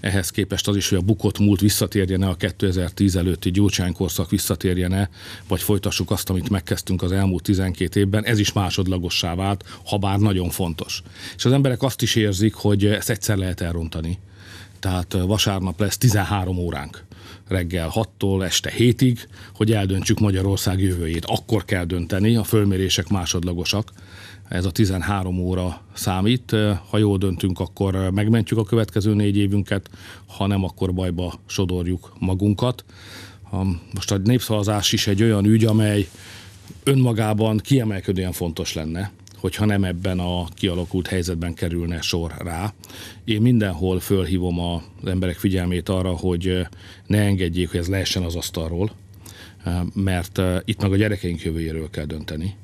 ehhez 0.00 0.30
képest 0.30 0.68
az 0.68 0.76
is, 0.76 0.88
hogy 0.88 0.98
a 0.98 1.02
bukott 1.02 1.38
múlt 1.38 1.60
visszatérjene 1.60 2.28
a 2.28 2.34
2010 2.34 3.16
előtti 3.16 3.50
Gyurcsány 3.50 3.92
korszak 3.92 4.30
visszatérjene, 4.30 5.10
vagy 5.48 5.62
folytassuk 5.62 6.10
azt, 6.10 6.30
amit 6.30 6.50
megkezdtünk 6.50 7.02
az 7.02 7.12
elmúlt 7.12 7.42
12 7.42 8.00
évben, 8.00 8.24
ez 8.24 8.38
is 8.38 8.52
másodlagossá 8.52 9.34
vált, 9.34 9.64
ha 9.84 9.98
bár 9.98 10.18
nagyon 10.18 10.50
fontos. 10.50 11.02
És 11.36 11.44
az 11.44 11.52
emberek 11.52 11.82
azt 11.82 12.02
is 12.02 12.14
érzik, 12.14 12.54
hogy 12.54 12.84
ezt 12.86 13.10
egyszer 13.10 13.36
lehet 13.36 13.60
elrontani. 13.60 14.18
Tehát 14.78 15.12
vasárnap 15.12 15.80
lesz 15.80 15.98
13 15.98 16.58
óránk 16.58 17.04
reggel 17.48 17.92
6-tól 17.94 18.44
este 18.44 18.72
7-ig, 18.78 19.18
hogy 19.54 19.72
eldöntsük 19.72 20.18
Magyarország 20.18 20.80
jövőjét. 20.80 21.24
Akkor 21.24 21.64
kell 21.64 21.84
dönteni, 21.84 22.36
a 22.36 22.44
fölmérések 22.44 23.08
másodlagosak 23.08 23.92
ez 24.48 24.64
a 24.64 24.70
13 24.70 25.38
óra 25.38 25.80
számít. 25.92 26.56
Ha 26.90 26.98
jól 26.98 27.18
döntünk, 27.18 27.60
akkor 27.60 28.10
megmentjük 28.10 28.58
a 28.58 28.64
következő 28.64 29.14
négy 29.14 29.36
évünket, 29.36 29.90
ha 30.26 30.46
nem, 30.46 30.64
akkor 30.64 30.94
bajba 30.94 31.40
sodorjuk 31.46 32.12
magunkat. 32.18 32.84
Most 33.94 34.10
a 34.10 34.16
népszavazás 34.16 34.92
is 34.92 35.06
egy 35.06 35.22
olyan 35.22 35.44
ügy, 35.44 35.64
amely 35.64 36.08
önmagában 36.84 37.58
kiemelkedően 37.58 38.32
fontos 38.32 38.74
lenne, 38.74 39.10
hogyha 39.40 39.64
nem 39.64 39.84
ebben 39.84 40.18
a 40.18 40.44
kialakult 40.54 41.06
helyzetben 41.06 41.54
kerülne 41.54 42.00
sor 42.00 42.34
rá. 42.38 42.74
Én 43.24 43.40
mindenhol 43.40 44.00
fölhívom 44.00 44.60
az 44.60 44.80
emberek 45.04 45.36
figyelmét 45.36 45.88
arra, 45.88 46.10
hogy 46.10 46.66
ne 47.06 47.18
engedjék, 47.18 47.70
hogy 47.70 47.80
ez 47.80 47.88
lehessen 47.88 48.22
az 48.22 48.34
asztalról, 48.34 48.90
mert 49.94 50.40
itt 50.64 50.80
meg 50.82 50.92
a 50.92 50.96
gyerekeink 50.96 51.42
jövőjéről 51.42 51.90
kell 51.90 52.04
dönteni 52.04 52.54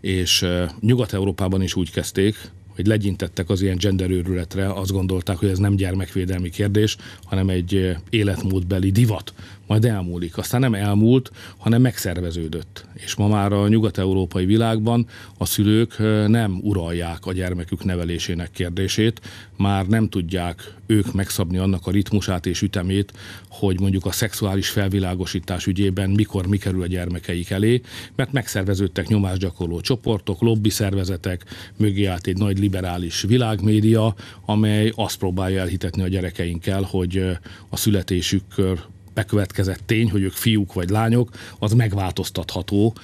és 0.00 0.46
Nyugat-Európában 0.80 1.62
is 1.62 1.74
úgy 1.74 1.90
kezdték, 1.90 2.36
hogy 2.74 2.86
legyintettek 2.86 3.50
az 3.50 3.62
ilyen 3.62 3.76
genderőrületre, 3.76 4.72
azt 4.72 4.92
gondolták, 4.92 5.36
hogy 5.36 5.48
ez 5.48 5.58
nem 5.58 5.76
gyermekvédelmi 5.76 6.50
kérdés, 6.50 6.96
hanem 7.24 7.48
egy 7.48 7.96
életmódbeli 8.10 8.90
divat 8.90 9.34
majd 9.68 9.84
elmúlik. 9.84 10.38
Aztán 10.38 10.60
nem 10.60 10.74
elmúlt, 10.74 11.30
hanem 11.56 11.80
megszerveződött. 11.80 12.86
És 12.94 13.14
ma 13.14 13.28
már 13.28 13.52
a 13.52 13.68
nyugat-európai 13.68 14.44
világban 14.44 15.06
a 15.38 15.44
szülők 15.44 15.98
nem 16.26 16.58
uralják 16.62 17.26
a 17.26 17.32
gyermekük 17.32 17.84
nevelésének 17.84 18.50
kérdését, 18.50 19.20
már 19.56 19.86
nem 19.86 20.08
tudják 20.08 20.74
ők 20.86 21.12
megszabni 21.12 21.58
annak 21.58 21.86
a 21.86 21.90
ritmusát 21.90 22.46
és 22.46 22.62
ütemét, 22.62 23.12
hogy 23.48 23.80
mondjuk 23.80 24.06
a 24.06 24.12
szexuális 24.12 24.68
felvilágosítás 24.68 25.66
ügyében 25.66 26.10
mikor 26.10 26.46
mi 26.46 26.56
kerül 26.56 26.82
a 26.82 26.86
gyermekeik 26.86 27.50
elé, 27.50 27.80
mert 28.16 28.32
megszerveződtek 28.32 29.08
nyomásgyakorló 29.08 29.80
csoportok, 29.80 30.40
lobby 30.40 30.70
szervezetek, 30.70 31.44
mögé 31.76 32.04
állt 32.04 32.26
egy 32.26 32.36
nagy 32.36 32.58
liberális 32.58 33.22
világmédia, 33.22 34.14
amely 34.46 34.92
azt 34.94 35.18
próbálja 35.18 35.60
elhitetni 35.60 36.02
a 36.02 36.08
gyerekeinkkel, 36.08 36.82
hogy 36.82 37.24
a 37.68 37.76
születésükkör 37.76 38.78
bekövetkezett 39.18 39.80
tény, 39.86 40.10
hogy 40.10 40.22
ők 40.22 40.32
fiúk 40.32 40.72
vagy 40.72 40.88
lányok, 40.88 41.30
az 41.58 41.72
megváltoztatható, 41.72 42.94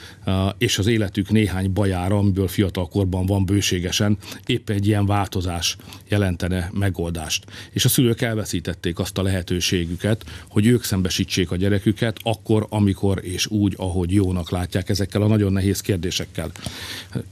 és 0.59 0.78
az 0.78 0.87
életük 0.87 1.30
néhány 1.30 1.73
bajára, 1.73 2.18
amiből 2.18 2.49
fiatalkorban 2.49 3.26
van 3.26 3.44
bőségesen, 3.44 4.18
épp 4.47 4.71
egy 4.71 4.87
ilyen 4.87 5.06
változás 5.06 5.76
jelentene 6.09 6.71
megoldást. 6.73 7.44
És 7.71 7.85
a 7.85 7.88
szülők 7.88 8.21
elveszítették 8.21 8.99
azt 8.99 9.18
a 9.18 9.23
lehetőségüket, 9.23 10.25
hogy 10.49 10.66
ők 10.66 10.85
szembesítsék 10.85 11.50
a 11.50 11.56
gyereküket 11.56 12.18
akkor, 12.23 12.66
amikor 12.68 13.21
és 13.25 13.47
úgy, 13.47 13.75
ahogy 13.76 14.12
jónak 14.12 14.50
látják 14.50 14.88
ezekkel 14.88 15.23
a 15.23 15.26
nagyon 15.26 15.52
nehéz 15.52 15.80
kérdésekkel. 15.80 16.50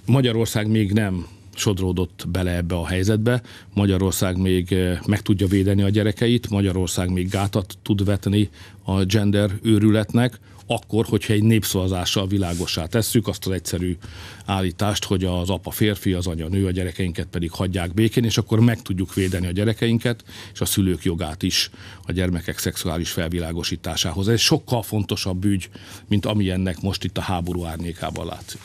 Magyarország 0.06 0.66
még 0.68 0.92
nem 0.92 1.26
sodródott 1.54 2.24
bele 2.28 2.56
ebbe 2.56 2.74
a 2.74 2.86
helyzetbe. 2.86 3.42
Magyarország 3.74 4.36
még 4.36 4.72
eh, 4.72 4.98
meg 5.06 5.20
tudja 5.20 5.46
védeni 5.46 5.82
a 5.82 5.88
gyerekeit, 5.88 6.50
Magyarország 6.50 7.10
még 7.10 7.28
gátat 7.28 7.78
tud 7.82 8.04
vetni 8.04 8.50
a 8.82 9.04
gender 9.04 9.50
őrületnek, 9.62 10.40
akkor, 10.66 11.06
hogyha 11.06 11.32
egy 11.32 11.42
népszavazással 11.42 12.26
világossá 12.26 12.86
tesszük 12.86 13.28
azt 13.28 13.46
az 13.46 13.52
egyszerű 13.52 13.96
állítást, 14.46 15.04
hogy 15.04 15.24
az 15.24 15.50
apa 15.50 15.70
férfi, 15.70 16.12
az 16.12 16.26
anya 16.26 16.48
nő, 16.48 16.66
a 16.66 16.70
gyerekeinket 16.70 17.26
pedig 17.26 17.50
hagyják 17.50 17.94
békén, 17.94 18.24
és 18.24 18.38
akkor 18.38 18.60
meg 18.60 18.82
tudjuk 18.82 19.14
védeni 19.14 19.46
a 19.46 19.50
gyerekeinket, 19.50 20.24
és 20.52 20.60
a 20.60 20.64
szülők 20.64 21.04
jogát 21.04 21.42
is 21.42 21.70
a 22.06 22.12
gyermekek 22.12 22.58
szexuális 22.58 23.10
felvilágosításához. 23.10 24.28
Ez 24.28 24.40
sokkal 24.40 24.82
fontosabb 24.82 25.44
ügy, 25.44 25.68
mint 26.08 26.26
ami 26.26 26.50
ennek 26.50 26.80
most 26.80 27.04
itt 27.04 27.18
a 27.18 27.20
háború 27.20 27.64
árnyékában 27.64 28.26
látszik. 28.26 28.60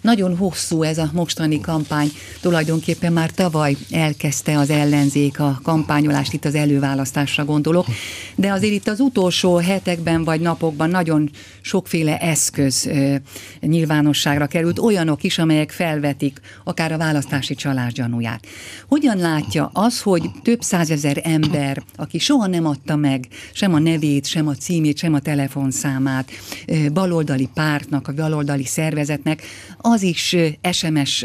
Nagyon 0.00 0.36
hosszú 0.36 0.82
ez 0.82 0.98
a 0.98 1.10
mostani 1.12 1.60
kampány. 1.60 2.10
Tulajdonképpen 2.40 3.12
már 3.12 3.30
tavaly 3.30 3.76
elkezdte 3.90 4.58
az 4.58 4.70
ellenzék 4.70 5.40
a 5.40 5.60
kampányolást, 5.62 6.32
itt 6.32 6.44
az 6.44 6.54
előválasztásra 6.54 7.44
gondolok, 7.44 7.86
de 8.34 8.52
azért 8.52 8.72
itt 8.72 8.88
az 8.88 9.00
utolsó 9.00 9.56
hetekben 9.56 10.24
vagy 10.24 10.40
napokban 10.40 10.90
nagyon 10.90 11.30
sokféle 11.60 12.18
eszköz 12.18 12.86
ö, 12.86 13.14
nyilvánosságra 13.60 14.46
került, 14.46 14.78
olyanok 14.78 15.22
is, 15.22 15.38
amelyek 15.38 15.70
felvetik 15.70 16.40
akár 16.64 16.92
a 16.92 16.98
választási 16.98 17.54
csalás 17.54 17.92
gyanúját. 17.92 18.46
Hogyan 18.88 19.16
látja 19.16 19.70
az, 19.72 20.00
hogy 20.00 20.30
több 20.42 20.60
százezer 20.60 21.20
ember, 21.24 21.82
aki 21.96 22.18
soha 22.18 22.46
nem 22.46 22.66
adta 22.66 22.96
meg 22.96 23.28
sem 23.52 23.74
a 23.74 23.78
nevét, 23.78 24.26
sem 24.26 24.48
a 24.48 24.54
címét, 24.54 24.98
sem 24.98 25.14
a 25.14 25.20
telefonszámát 25.20 26.30
baloldali 26.92 27.48
pártnak, 27.54 28.08
a 28.08 28.12
baloldali 28.12 28.64
szervezetnek, 28.64 29.42
az 29.90 30.02
is 30.02 30.36
SMS, 30.72 31.24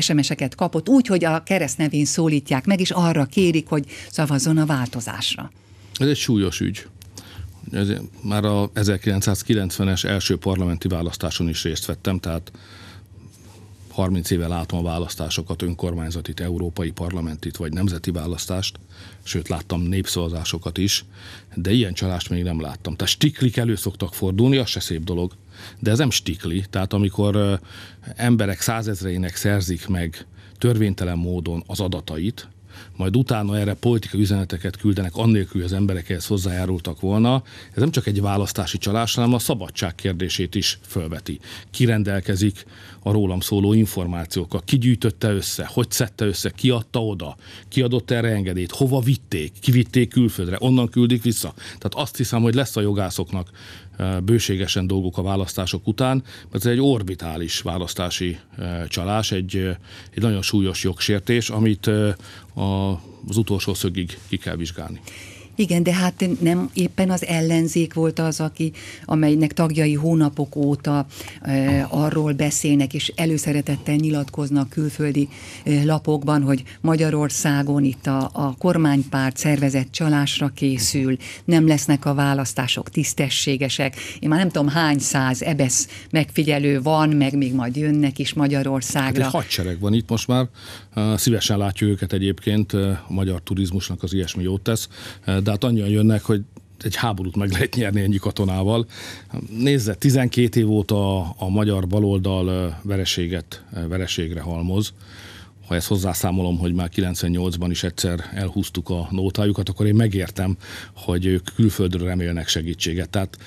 SMS-eket 0.00 0.54
kapott, 0.54 0.88
úgy, 0.88 1.06
hogy 1.06 1.24
a 1.24 1.42
keresztnevén 1.42 2.04
szólítják 2.04 2.66
meg, 2.66 2.80
és 2.80 2.90
arra 2.90 3.24
kérik, 3.24 3.68
hogy 3.68 3.84
szavazzon 4.10 4.58
a 4.58 4.66
változásra. 4.66 5.50
Ez 5.98 6.08
egy 6.08 6.16
súlyos 6.16 6.60
ügy. 6.60 6.86
Ez, 7.72 7.88
már 8.20 8.44
a 8.44 8.70
1990-es 8.74 10.04
első 10.04 10.36
parlamenti 10.36 10.88
választáson 10.88 11.48
is 11.48 11.62
részt 11.62 11.86
vettem, 11.86 12.18
tehát 12.18 12.52
30 13.96 14.30
éve 14.30 14.46
látom 14.46 14.78
a 14.78 14.82
választásokat, 14.82 15.62
önkormányzatit, 15.62 16.40
európai 16.40 16.90
parlamentit, 16.90 17.56
vagy 17.56 17.72
nemzeti 17.72 18.10
választást, 18.10 18.78
sőt 19.22 19.48
láttam 19.48 19.82
népszavazásokat 19.82 20.78
is, 20.78 21.04
de 21.54 21.72
ilyen 21.72 21.92
csalást 21.92 22.30
még 22.30 22.42
nem 22.42 22.60
láttam. 22.60 22.96
Tehát 22.96 23.12
stiklik 23.12 23.56
elő 23.56 23.76
szoktak 23.76 24.14
fordulni, 24.14 24.56
az 24.56 24.68
se 24.68 24.80
szép 24.80 25.04
dolog. 25.04 25.32
De 25.78 25.90
ez 25.90 25.98
nem 25.98 26.10
stikli, 26.10 26.64
tehát 26.70 26.92
amikor 26.92 27.60
emberek 28.16 28.60
százezreinek 28.60 29.36
szerzik 29.36 29.88
meg 29.88 30.26
törvénytelen 30.58 31.18
módon 31.18 31.62
az 31.66 31.80
adatait, 31.80 32.48
majd 32.96 33.16
utána 33.16 33.58
erre 33.58 33.74
politikai 33.74 34.20
üzeneteket 34.20 34.76
küldenek, 34.76 35.16
annélkül, 35.16 35.52
hogy 35.52 35.70
az 35.70 35.76
emberek 35.76 36.10
ehhez 36.10 36.26
hozzájárultak 36.26 37.00
volna. 37.00 37.42
Ez 37.74 37.80
nem 37.80 37.90
csak 37.90 38.06
egy 38.06 38.20
választási 38.20 38.78
csalás, 38.78 39.14
hanem 39.14 39.34
a 39.34 39.38
szabadság 39.38 39.94
kérdését 39.94 40.54
is 40.54 40.78
fölveti. 40.86 41.38
Kirendelkezik 41.70 42.64
a 43.02 43.12
rólam 43.12 43.40
szóló 43.40 43.72
információkkal, 43.72 44.62
ki 44.64 44.78
gyűjtötte 44.78 45.32
össze, 45.32 45.70
hogy 45.72 45.90
szedte 45.90 46.24
össze, 46.24 46.50
ki 46.50 46.70
adta 46.70 47.04
oda, 47.04 47.36
ki 47.68 47.82
adott 47.82 48.10
erre 48.10 48.28
engedélyt, 48.28 48.70
hova 48.70 49.00
vitték, 49.00 49.52
kivitték 49.60 50.08
külföldre, 50.08 50.56
onnan 50.60 50.88
küldik 50.88 51.22
vissza. 51.22 51.54
Tehát 51.56 51.94
azt 51.94 52.16
hiszem, 52.16 52.42
hogy 52.42 52.54
lesz 52.54 52.76
a 52.76 52.80
jogászoknak 52.80 53.50
bőségesen 54.24 54.86
dolgok 54.86 55.18
a 55.18 55.22
választások 55.22 55.86
után, 55.86 56.22
mert 56.50 56.64
ez 56.64 56.72
egy 56.72 56.80
orbitális 56.80 57.60
választási 57.60 58.38
csalás, 58.88 59.32
egy, 59.32 59.56
egy 60.14 60.22
nagyon 60.22 60.42
súlyos 60.42 60.82
jogsértés, 60.82 61.50
amit 61.50 61.90
az 63.26 63.36
utolsó 63.36 63.74
szögig 63.74 64.18
ki 64.28 64.36
kell 64.36 64.56
vizsgálni. 64.56 65.00
Igen, 65.56 65.82
de 65.82 65.92
hát 65.94 66.24
nem 66.40 66.70
éppen 66.74 67.10
az 67.10 67.26
ellenzék 67.26 67.94
volt 67.94 68.18
az, 68.18 68.40
aki, 68.40 68.72
amelynek 69.04 69.52
tagjai 69.52 69.94
hónapok 69.94 70.56
óta 70.56 71.06
e, 71.42 71.86
arról 71.90 72.32
beszélnek, 72.32 72.94
és 72.94 73.12
előszeretettel 73.16 73.94
nyilatkoznak 73.94 74.68
külföldi 74.68 75.28
e, 75.64 75.84
lapokban, 75.84 76.42
hogy 76.42 76.62
Magyarországon 76.80 77.84
itt 77.84 78.06
a, 78.06 78.30
a 78.32 78.54
kormánypárt 78.58 79.36
szervezett 79.36 79.90
csalásra 79.90 80.48
készül, 80.48 81.16
nem 81.44 81.66
lesznek 81.66 82.04
a 82.04 82.14
választások 82.14 82.90
tisztességesek. 82.90 83.96
Én 84.18 84.28
már 84.28 84.38
nem 84.38 84.48
tudom 84.48 84.68
hány 84.68 84.98
száz 84.98 85.42
ebesz 85.42 85.88
megfigyelő 86.10 86.82
van, 86.82 87.08
meg 87.08 87.36
még 87.36 87.54
majd 87.54 87.76
jönnek 87.76 88.18
is 88.18 88.32
Magyarországra. 88.32 89.22
Hát 89.22 89.34
egy 89.34 89.40
hadsereg 89.40 89.80
van 89.80 89.94
itt 89.94 90.08
most 90.08 90.28
már, 90.28 90.48
szívesen 91.16 91.58
látjuk 91.58 91.90
őket 91.90 92.12
egyébként, 92.12 92.72
a 92.72 93.04
magyar 93.08 93.40
turizmusnak 93.42 94.02
az 94.02 94.12
ilyesmi 94.12 94.42
jót 94.42 94.60
tesz, 94.60 94.88
de 95.24 95.50
hát 95.50 95.64
annyian 95.64 95.88
jönnek, 95.88 96.22
hogy 96.22 96.42
egy 96.82 96.96
háborút 96.96 97.36
meg 97.36 97.50
lehet 97.50 97.74
nyerni 97.74 98.00
ennyi 98.00 98.16
katonával. 98.16 98.86
Nézze, 99.58 99.94
12 99.94 100.60
év 100.60 100.70
óta 100.70 101.20
a, 101.20 101.34
a 101.38 101.48
magyar 101.48 101.86
baloldal 101.86 102.78
vereséget, 102.82 103.64
vereségre 103.88 104.40
halmoz. 104.40 104.92
Ha 105.66 105.74
ezt 105.74 105.86
hozzászámolom, 105.86 106.58
hogy 106.58 106.74
már 106.74 106.90
98-ban 106.96 107.68
is 107.70 107.82
egyszer 107.82 108.30
elhúztuk 108.34 108.90
a 108.90 109.08
nótájukat, 109.10 109.68
akkor 109.68 109.86
én 109.86 109.94
megértem, 109.94 110.56
hogy 110.94 111.26
ők 111.26 111.44
külföldről 111.54 112.06
remélnek 112.06 112.48
segítséget. 112.48 113.08
Tehát 113.08 113.38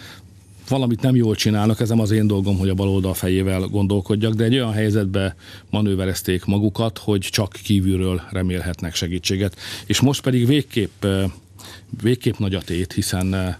valamit 0.70 1.02
nem 1.02 1.16
jól 1.16 1.36
csinálnak, 1.36 1.80
ez 1.80 1.90
nem 1.90 2.00
az 2.00 2.12
én 2.12 2.28
dolgom, 2.28 2.58
hogy 2.58 2.70
a 2.70 2.74
baloldal 2.74 3.14
fejével 3.14 3.62
gondolkodjak, 3.62 4.34
de 4.34 4.44
egy 4.44 4.54
olyan 4.54 4.74
helyzetbe 4.74 5.36
manőverezték 5.70 6.46
magukat, 6.46 6.98
hogy 6.98 7.20
csak 7.20 7.52
kívülről 7.64 8.22
remélhetnek 8.32 8.96
segítséget. 8.96 9.56
És 9.86 10.00
most 10.00 10.22
pedig 10.22 10.48
végképp 10.48 11.06
végképp 12.02 12.38
nagy 12.38 12.56
a 12.56 12.62
tét, 12.62 12.94
hiszen 12.94 13.34
eh, 13.34 13.56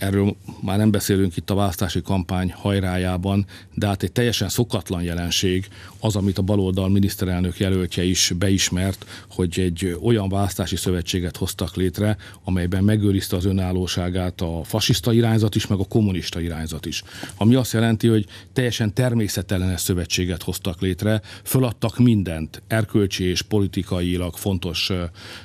erről 0.00 0.36
már 0.62 0.78
nem 0.78 0.90
beszélünk 0.90 1.36
itt 1.36 1.50
a 1.50 1.54
választási 1.54 2.02
kampány 2.02 2.52
hajrájában, 2.56 3.46
de 3.74 3.86
hát 3.86 4.02
egy 4.02 4.12
teljesen 4.12 4.48
szokatlan 4.48 5.02
jelenség 5.02 5.68
az, 6.00 6.16
amit 6.16 6.38
a 6.38 6.42
baloldal 6.42 6.88
miniszterelnök 6.88 7.58
jelöltje 7.58 8.04
is 8.04 8.32
beismert, 8.38 9.06
hogy 9.30 9.60
egy 9.60 9.96
olyan 10.02 10.28
választási 10.28 10.76
szövetséget 10.76 11.36
hoztak 11.36 11.76
létre, 11.76 12.16
amelyben 12.44 12.84
megőrizte 12.84 13.36
az 13.36 13.44
önállóságát 13.44 14.40
a 14.40 14.60
fasiszta 14.64 15.12
irányzat 15.12 15.54
is, 15.54 15.66
meg 15.66 15.78
a 15.78 15.84
kommunista 15.84 16.40
irányzat 16.40 16.86
is. 16.86 17.02
Ami 17.36 17.54
azt 17.54 17.72
jelenti, 17.72 18.08
hogy 18.08 18.26
teljesen 18.52 18.94
természetellenes 18.94 19.80
szövetséget 19.80 20.42
hoztak 20.42 20.80
létre, 20.80 21.20
föladtak 21.44 21.98
mindent, 21.98 22.62
erkölcsi 22.66 23.24
és 23.24 23.42
politikailag 23.42 24.36
fontos 24.36 24.90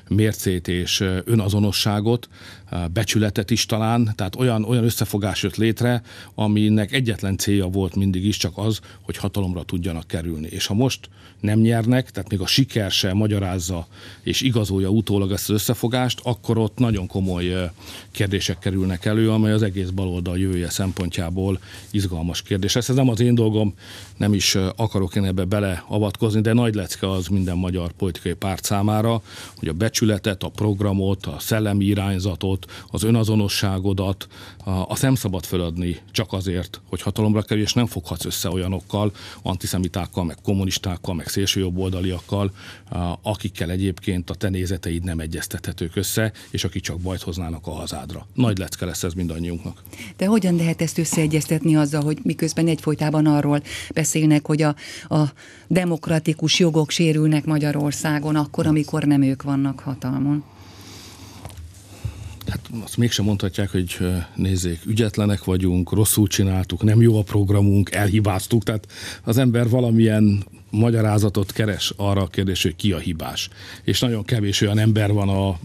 mércét 0.07 0.67
és 0.67 1.03
önazonosságot, 1.25 2.29
becsületet 2.93 3.51
is 3.51 3.65
talán, 3.65 4.11
tehát 4.15 4.35
olyan, 4.45 4.63
olyan 4.63 4.83
összefogás 4.83 5.43
jött 5.43 5.55
létre, 5.55 6.01
aminek 6.35 6.91
egyetlen 6.91 7.37
célja 7.37 7.65
volt 7.65 7.95
mindig 7.95 8.25
is 8.25 8.37
csak 8.37 8.57
az, 8.57 8.79
hogy 9.01 9.17
hatalomra 9.17 9.63
tudjanak 9.63 10.07
kerülni. 10.07 10.47
És 10.47 10.65
ha 10.65 10.73
most 10.73 11.09
nem 11.39 11.59
nyernek, 11.59 12.11
tehát 12.11 12.29
még 12.29 12.39
a 12.39 12.47
siker 12.47 12.91
se 12.91 13.13
magyarázza 13.13 13.87
és 14.23 14.41
igazolja 14.41 14.89
utólag 14.89 15.31
ezt 15.31 15.49
az 15.49 15.55
összefogást, 15.55 16.19
akkor 16.23 16.57
ott 16.57 16.77
nagyon 16.77 17.07
komoly 17.07 17.71
kérdések 18.11 18.59
kerülnek 18.59 19.05
elő, 19.05 19.31
amely 19.31 19.51
az 19.51 19.63
egész 19.63 19.89
baloldal 19.89 20.39
jövője 20.39 20.69
szempontjából 20.69 21.59
izgalmas 21.91 22.41
kérdés. 22.41 22.75
Ez 22.75 22.87
nem 22.87 23.09
az 23.09 23.19
én 23.19 23.35
dolgom, 23.35 23.73
nem 24.17 24.33
is 24.33 24.55
akarok 24.75 25.15
én 25.15 25.25
ebbe 25.25 25.43
beleavatkozni, 25.43 26.41
de 26.41 26.53
nagy 26.53 26.75
lecke 26.75 27.09
az 27.09 27.27
minden 27.27 27.57
magyar 27.57 27.91
politikai 27.91 28.33
párt 28.33 28.63
számára, 28.63 29.21
hogy 29.55 29.67
a 29.67 29.73
becsületet, 29.73 30.43
a 30.43 30.49
programot, 30.49 31.25
a 31.25 31.35
szellemi 31.39 31.85
irányzatot, 31.85 32.71
az 32.87 33.03
önazonosságodat, 33.03 34.27
a 34.65 34.97
nem 35.01 35.15
szabad 35.15 35.45
föladni 35.45 35.99
csak 36.11 36.33
azért, 36.33 36.81
hogy 36.89 37.01
hatalomra 37.01 37.41
kerül, 37.41 37.63
és 37.63 37.73
nem 37.73 37.85
foghatsz 37.85 38.25
össze 38.25 38.49
olyanokkal, 38.49 39.11
antiszemitákkal, 39.41 40.23
meg 40.23 40.37
kommunistákkal, 40.43 41.15
meg 41.15 41.27
szélsőjobboldaliakkal, 41.27 42.51
akikkel 43.21 43.69
egyébként 43.69 44.29
a 44.29 44.35
te 44.35 44.49
nézeteid 44.49 45.03
nem 45.03 45.19
egyeztethetők 45.19 45.95
össze, 45.95 46.31
és 46.51 46.63
akik 46.63 46.81
csak 46.81 46.99
bajt 46.99 47.21
hoznának 47.21 47.67
a 47.67 47.71
hazádra. 47.71 48.27
Nagy 48.33 48.57
lecke 48.57 48.85
lesz 48.85 49.03
ez 49.03 49.13
mindannyiunknak. 49.13 49.83
De 50.17 50.25
hogyan 50.25 50.55
lehet 50.55 50.81
ezt 50.81 50.97
összeegyeztetni 50.97 51.75
azzal, 51.75 52.03
hogy 52.03 52.17
miközben 52.23 52.67
egyfolytában 52.67 53.25
arról 53.25 53.61
beszélnek, 53.93 54.45
hogy 54.45 54.61
a, 54.61 54.75
a 55.09 55.33
demokratikus 55.67 56.59
jogok 56.59 56.89
sérülnek 56.89 57.45
Magyarországon 57.45 58.35
akkor, 58.35 58.67
amikor 58.67 59.03
nem 59.03 59.21
ők 59.21 59.43
vannak 59.43 59.79
hatalmon? 59.79 60.43
Hát 62.47 62.69
azt 62.83 62.97
mégsem 62.97 63.25
mondhatják, 63.25 63.71
hogy 63.71 63.97
nézzék, 64.35 64.79
ügyetlenek 64.85 65.43
vagyunk, 65.43 65.91
rosszul 65.91 66.27
csináltuk, 66.27 66.83
nem 66.83 67.01
jó 67.01 67.19
a 67.19 67.23
programunk, 67.23 67.91
elhibáztuk, 67.91 68.63
tehát 68.63 68.87
az 69.23 69.37
ember 69.37 69.69
valamilyen 69.69 70.43
magyarázatot 70.69 71.51
keres 71.51 71.93
arra 71.95 72.21
a 72.21 72.27
kérdés, 72.27 72.63
hogy 72.63 72.75
ki 72.75 72.91
a 72.91 72.97
hibás. 72.97 73.49
És 73.83 73.99
nagyon 73.99 74.23
kevés 74.23 74.61
olyan 74.61 74.77
ember 74.77 75.11
van 75.11 75.29
a 75.29 75.59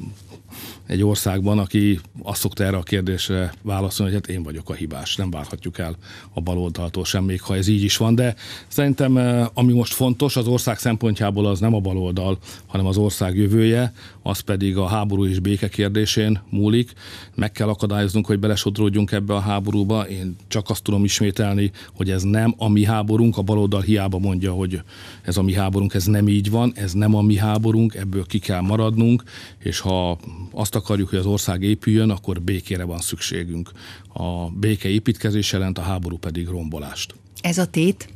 egy 0.91 1.03
országban, 1.03 1.59
aki 1.59 2.01
azt 2.23 2.41
szokta 2.41 2.65
erre 2.65 2.77
a 2.77 2.83
kérdésre 2.83 3.53
válaszolni, 3.63 4.13
hogy 4.13 4.21
hát 4.27 4.37
én 4.37 4.43
vagyok 4.43 4.71
a 4.71 4.75
hibás, 4.75 5.17
nem 5.17 5.31
várhatjuk 5.31 5.79
el 5.79 5.97
a 6.33 6.41
baloldaltól 6.41 7.05
sem, 7.05 7.25
még 7.25 7.41
ha 7.43 7.57
ez 7.57 7.69
így 7.69 7.83
is 7.83 7.97
van, 7.97 8.15
de 8.15 8.35
szerintem 8.69 9.17
eh, 9.17 9.47
ami 9.55 9.73
most 9.73 9.93
fontos 9.93 10.37
az 10.37 10.47
ország 10.47 10.79
szempontjából 10.79 11.47
az 11.47 11.61
nem 11.61 11.75
a 11.75 11.81
baloldal, 11.81 12.39
hanem 12.67 12.87
az 12.87 12.97
ország 12.97 13.37
jövője, 13.37 13.93
az 14.23 14.41
pedig 14.41 14.77
a 14.77 14.87
háború 14.87 15.27
és 15.27 15.39
béke 15.39 15.69
kérdésén 15.69 16.41
múlik. 16.51 16.93
Meg 17.35 17.53
kell 17.53 17.69
akadályoznunk, 17.69 18.27
hogy 18.27 18.39
belesodródjunk 18.39 19.13
ebbe 19.13 19.35
a 19.35 19.41
háborúba. 19.41 20.09
Én 20.09 20.37
csak 20.49 20.71
azt 20.71 20.83
tudom 20.83 21.05
ismételni, 21.05 21.71
hogy 21.95 22.11
ez 22.11 22.23
nem 22.23 22.55
a 22.57 22.69
mi 22.69 22.85
háborunk, 22.85 23.37
a 23.37 23.43
baloldal 23.43 23.81
hiába 23.81 24.19
mondja, 24.19 24.53
hogy 24.53 24.83
ez 25.23 25.37
a 25.37 25.43
mi 25.43 25.53
háborunk, 25.53 25.95
ez 25.95 26.05
nem 26.05 26.29
így 26.29 26.51
van, 26.51 26.73
ez 26.75 26.93
nem 26.93 27.15
a 27.15 27.23
mi 27.23 27.37
háborunk, 27.37 27.95
ebből 27.95 28.27
ki 28.27 28.39
kell 28.39 28.61
maradnunk, 28.61 29.23
és 29.59 29.81
ha 29.81 30.19
azt 30.53 30.75
akarjuk, 30.81 31.09
hogy 31.09 31.19
az 31.19 31.27
ország 31.27 31.63
épüljön, 31.63 32.11
akkor 32.11 32.43
békére 32.43 32.85
van 32.85 32.99
szükségünk. 32.99 33.71
A 34.09 34.51
béke 34.51 34.89
építkezés 34.89 35.53
jelent, 35.53 35.79
a 35.79 35.83
háború 35.83 36.19
pedig 36.19 36.49
rombolást. 36.49 37.15
Ez 37.41 37.59
a 37.59 37.67
tét? 37.67 38.09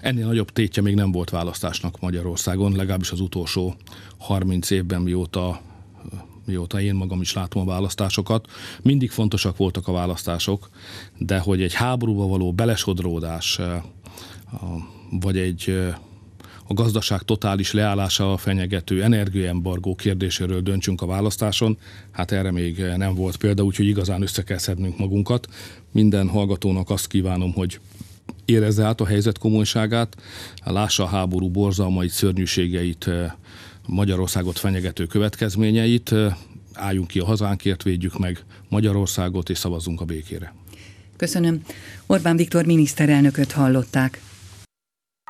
Ennél 0.00 0.26
nagyobb 0.26 0.50
tétje 0.50 0.82
még 0.82 0.94
nem 0.94 1.12
volt 1.12 1.30
választásnak 1.30 2.00
Magyarországon, 2.00 2.72
legalábbis 2.72 3.10
az 3.10 3.20
utolsó 3.20 3.74
30 4.18 4.70
évben, 4.70 5.02
mióta 5.02 5.60
mióta 6.48 6.80
én 6.80 6.94
magam 6.94 7.20
is 7.20 7.32
látom 7.32 7.62
a 7.62 7.72
választásokat. 7.72 8.46
Mindig 8.82 9.10
fontosak 9.10 9.56
voltak 9.56 9.88
a 9.88 9.92
választások, 9.92 10.68
de 11.18 11.38
hogy 11.38 11.62
egy 11.62 11.74
háborúba 11.74 12.26
való 12.26 12.52
belesodródás, 12.52 13.60
vagy 15.10 15.38
egy 15.38 15.74
a 16.70 16.74
gazdaság 16.74 17.22
totális 17.22 17.72
leállása 17.72 18.32
a 18.32 18.36
fenyegető 18.36 19.02
energiaembargó 19.02 19.94
kérdéséről 19.94 20.60
döntsünk 20.60 21.02
a 21.02 21.06
választáson, 21.06 21.78
hát 22.10 22.32
erre 22.32 22.50
még 22.50 22.78
nem 22.96 23.14
volt 23.14 23.36
példa, 23.36 23.62
úgyhogy 23.62 23.86
igazán 23.86 24.22
össze 24.22 24.42
kell 24.42 24.58
szednünk 24.58 24.98
magunkat. 24.98 25.48
Minden 25.92 26.28
hallgatónak 26.28 26.90
azt 26.90 27.06
kívánom, 27.06 27.52
hogy 27.52 27.80
érezze 28.44 28.84
át 28.84 29.00
a 29.00 29.06
helyzet 29.06 29.38
komolyságát, 29.38 30.16
lássa 30.64 31.02
a 31.02 31.06
háború 31.06 31.50
borzalmait, 31.50 32.10
szörnyűségeit, 32.10 33.10
Magyarországot 33.86 34.58
fenyegető 34.58 35.06
következményeit, 35.06 36.14
álljunk 36.72 37.08
ki 37.08 37.18
a 37.18 37.24
hazánkért, 37.24 37.82
védjük 37.82 38.18
meg 38.18 38.44
Magyarországot, 38.68 39.50
és 39.50 39.58
szavazzunk 39.58 40.00
a 40.00 40.04
békére. 40.04 40.54
Köszönöm. 41.16 41.62
Orbán 42.06 42.36
Viktor 42.36 42.64
miniszterelnököt 42.64 43.52
hallották. 43.52 44.20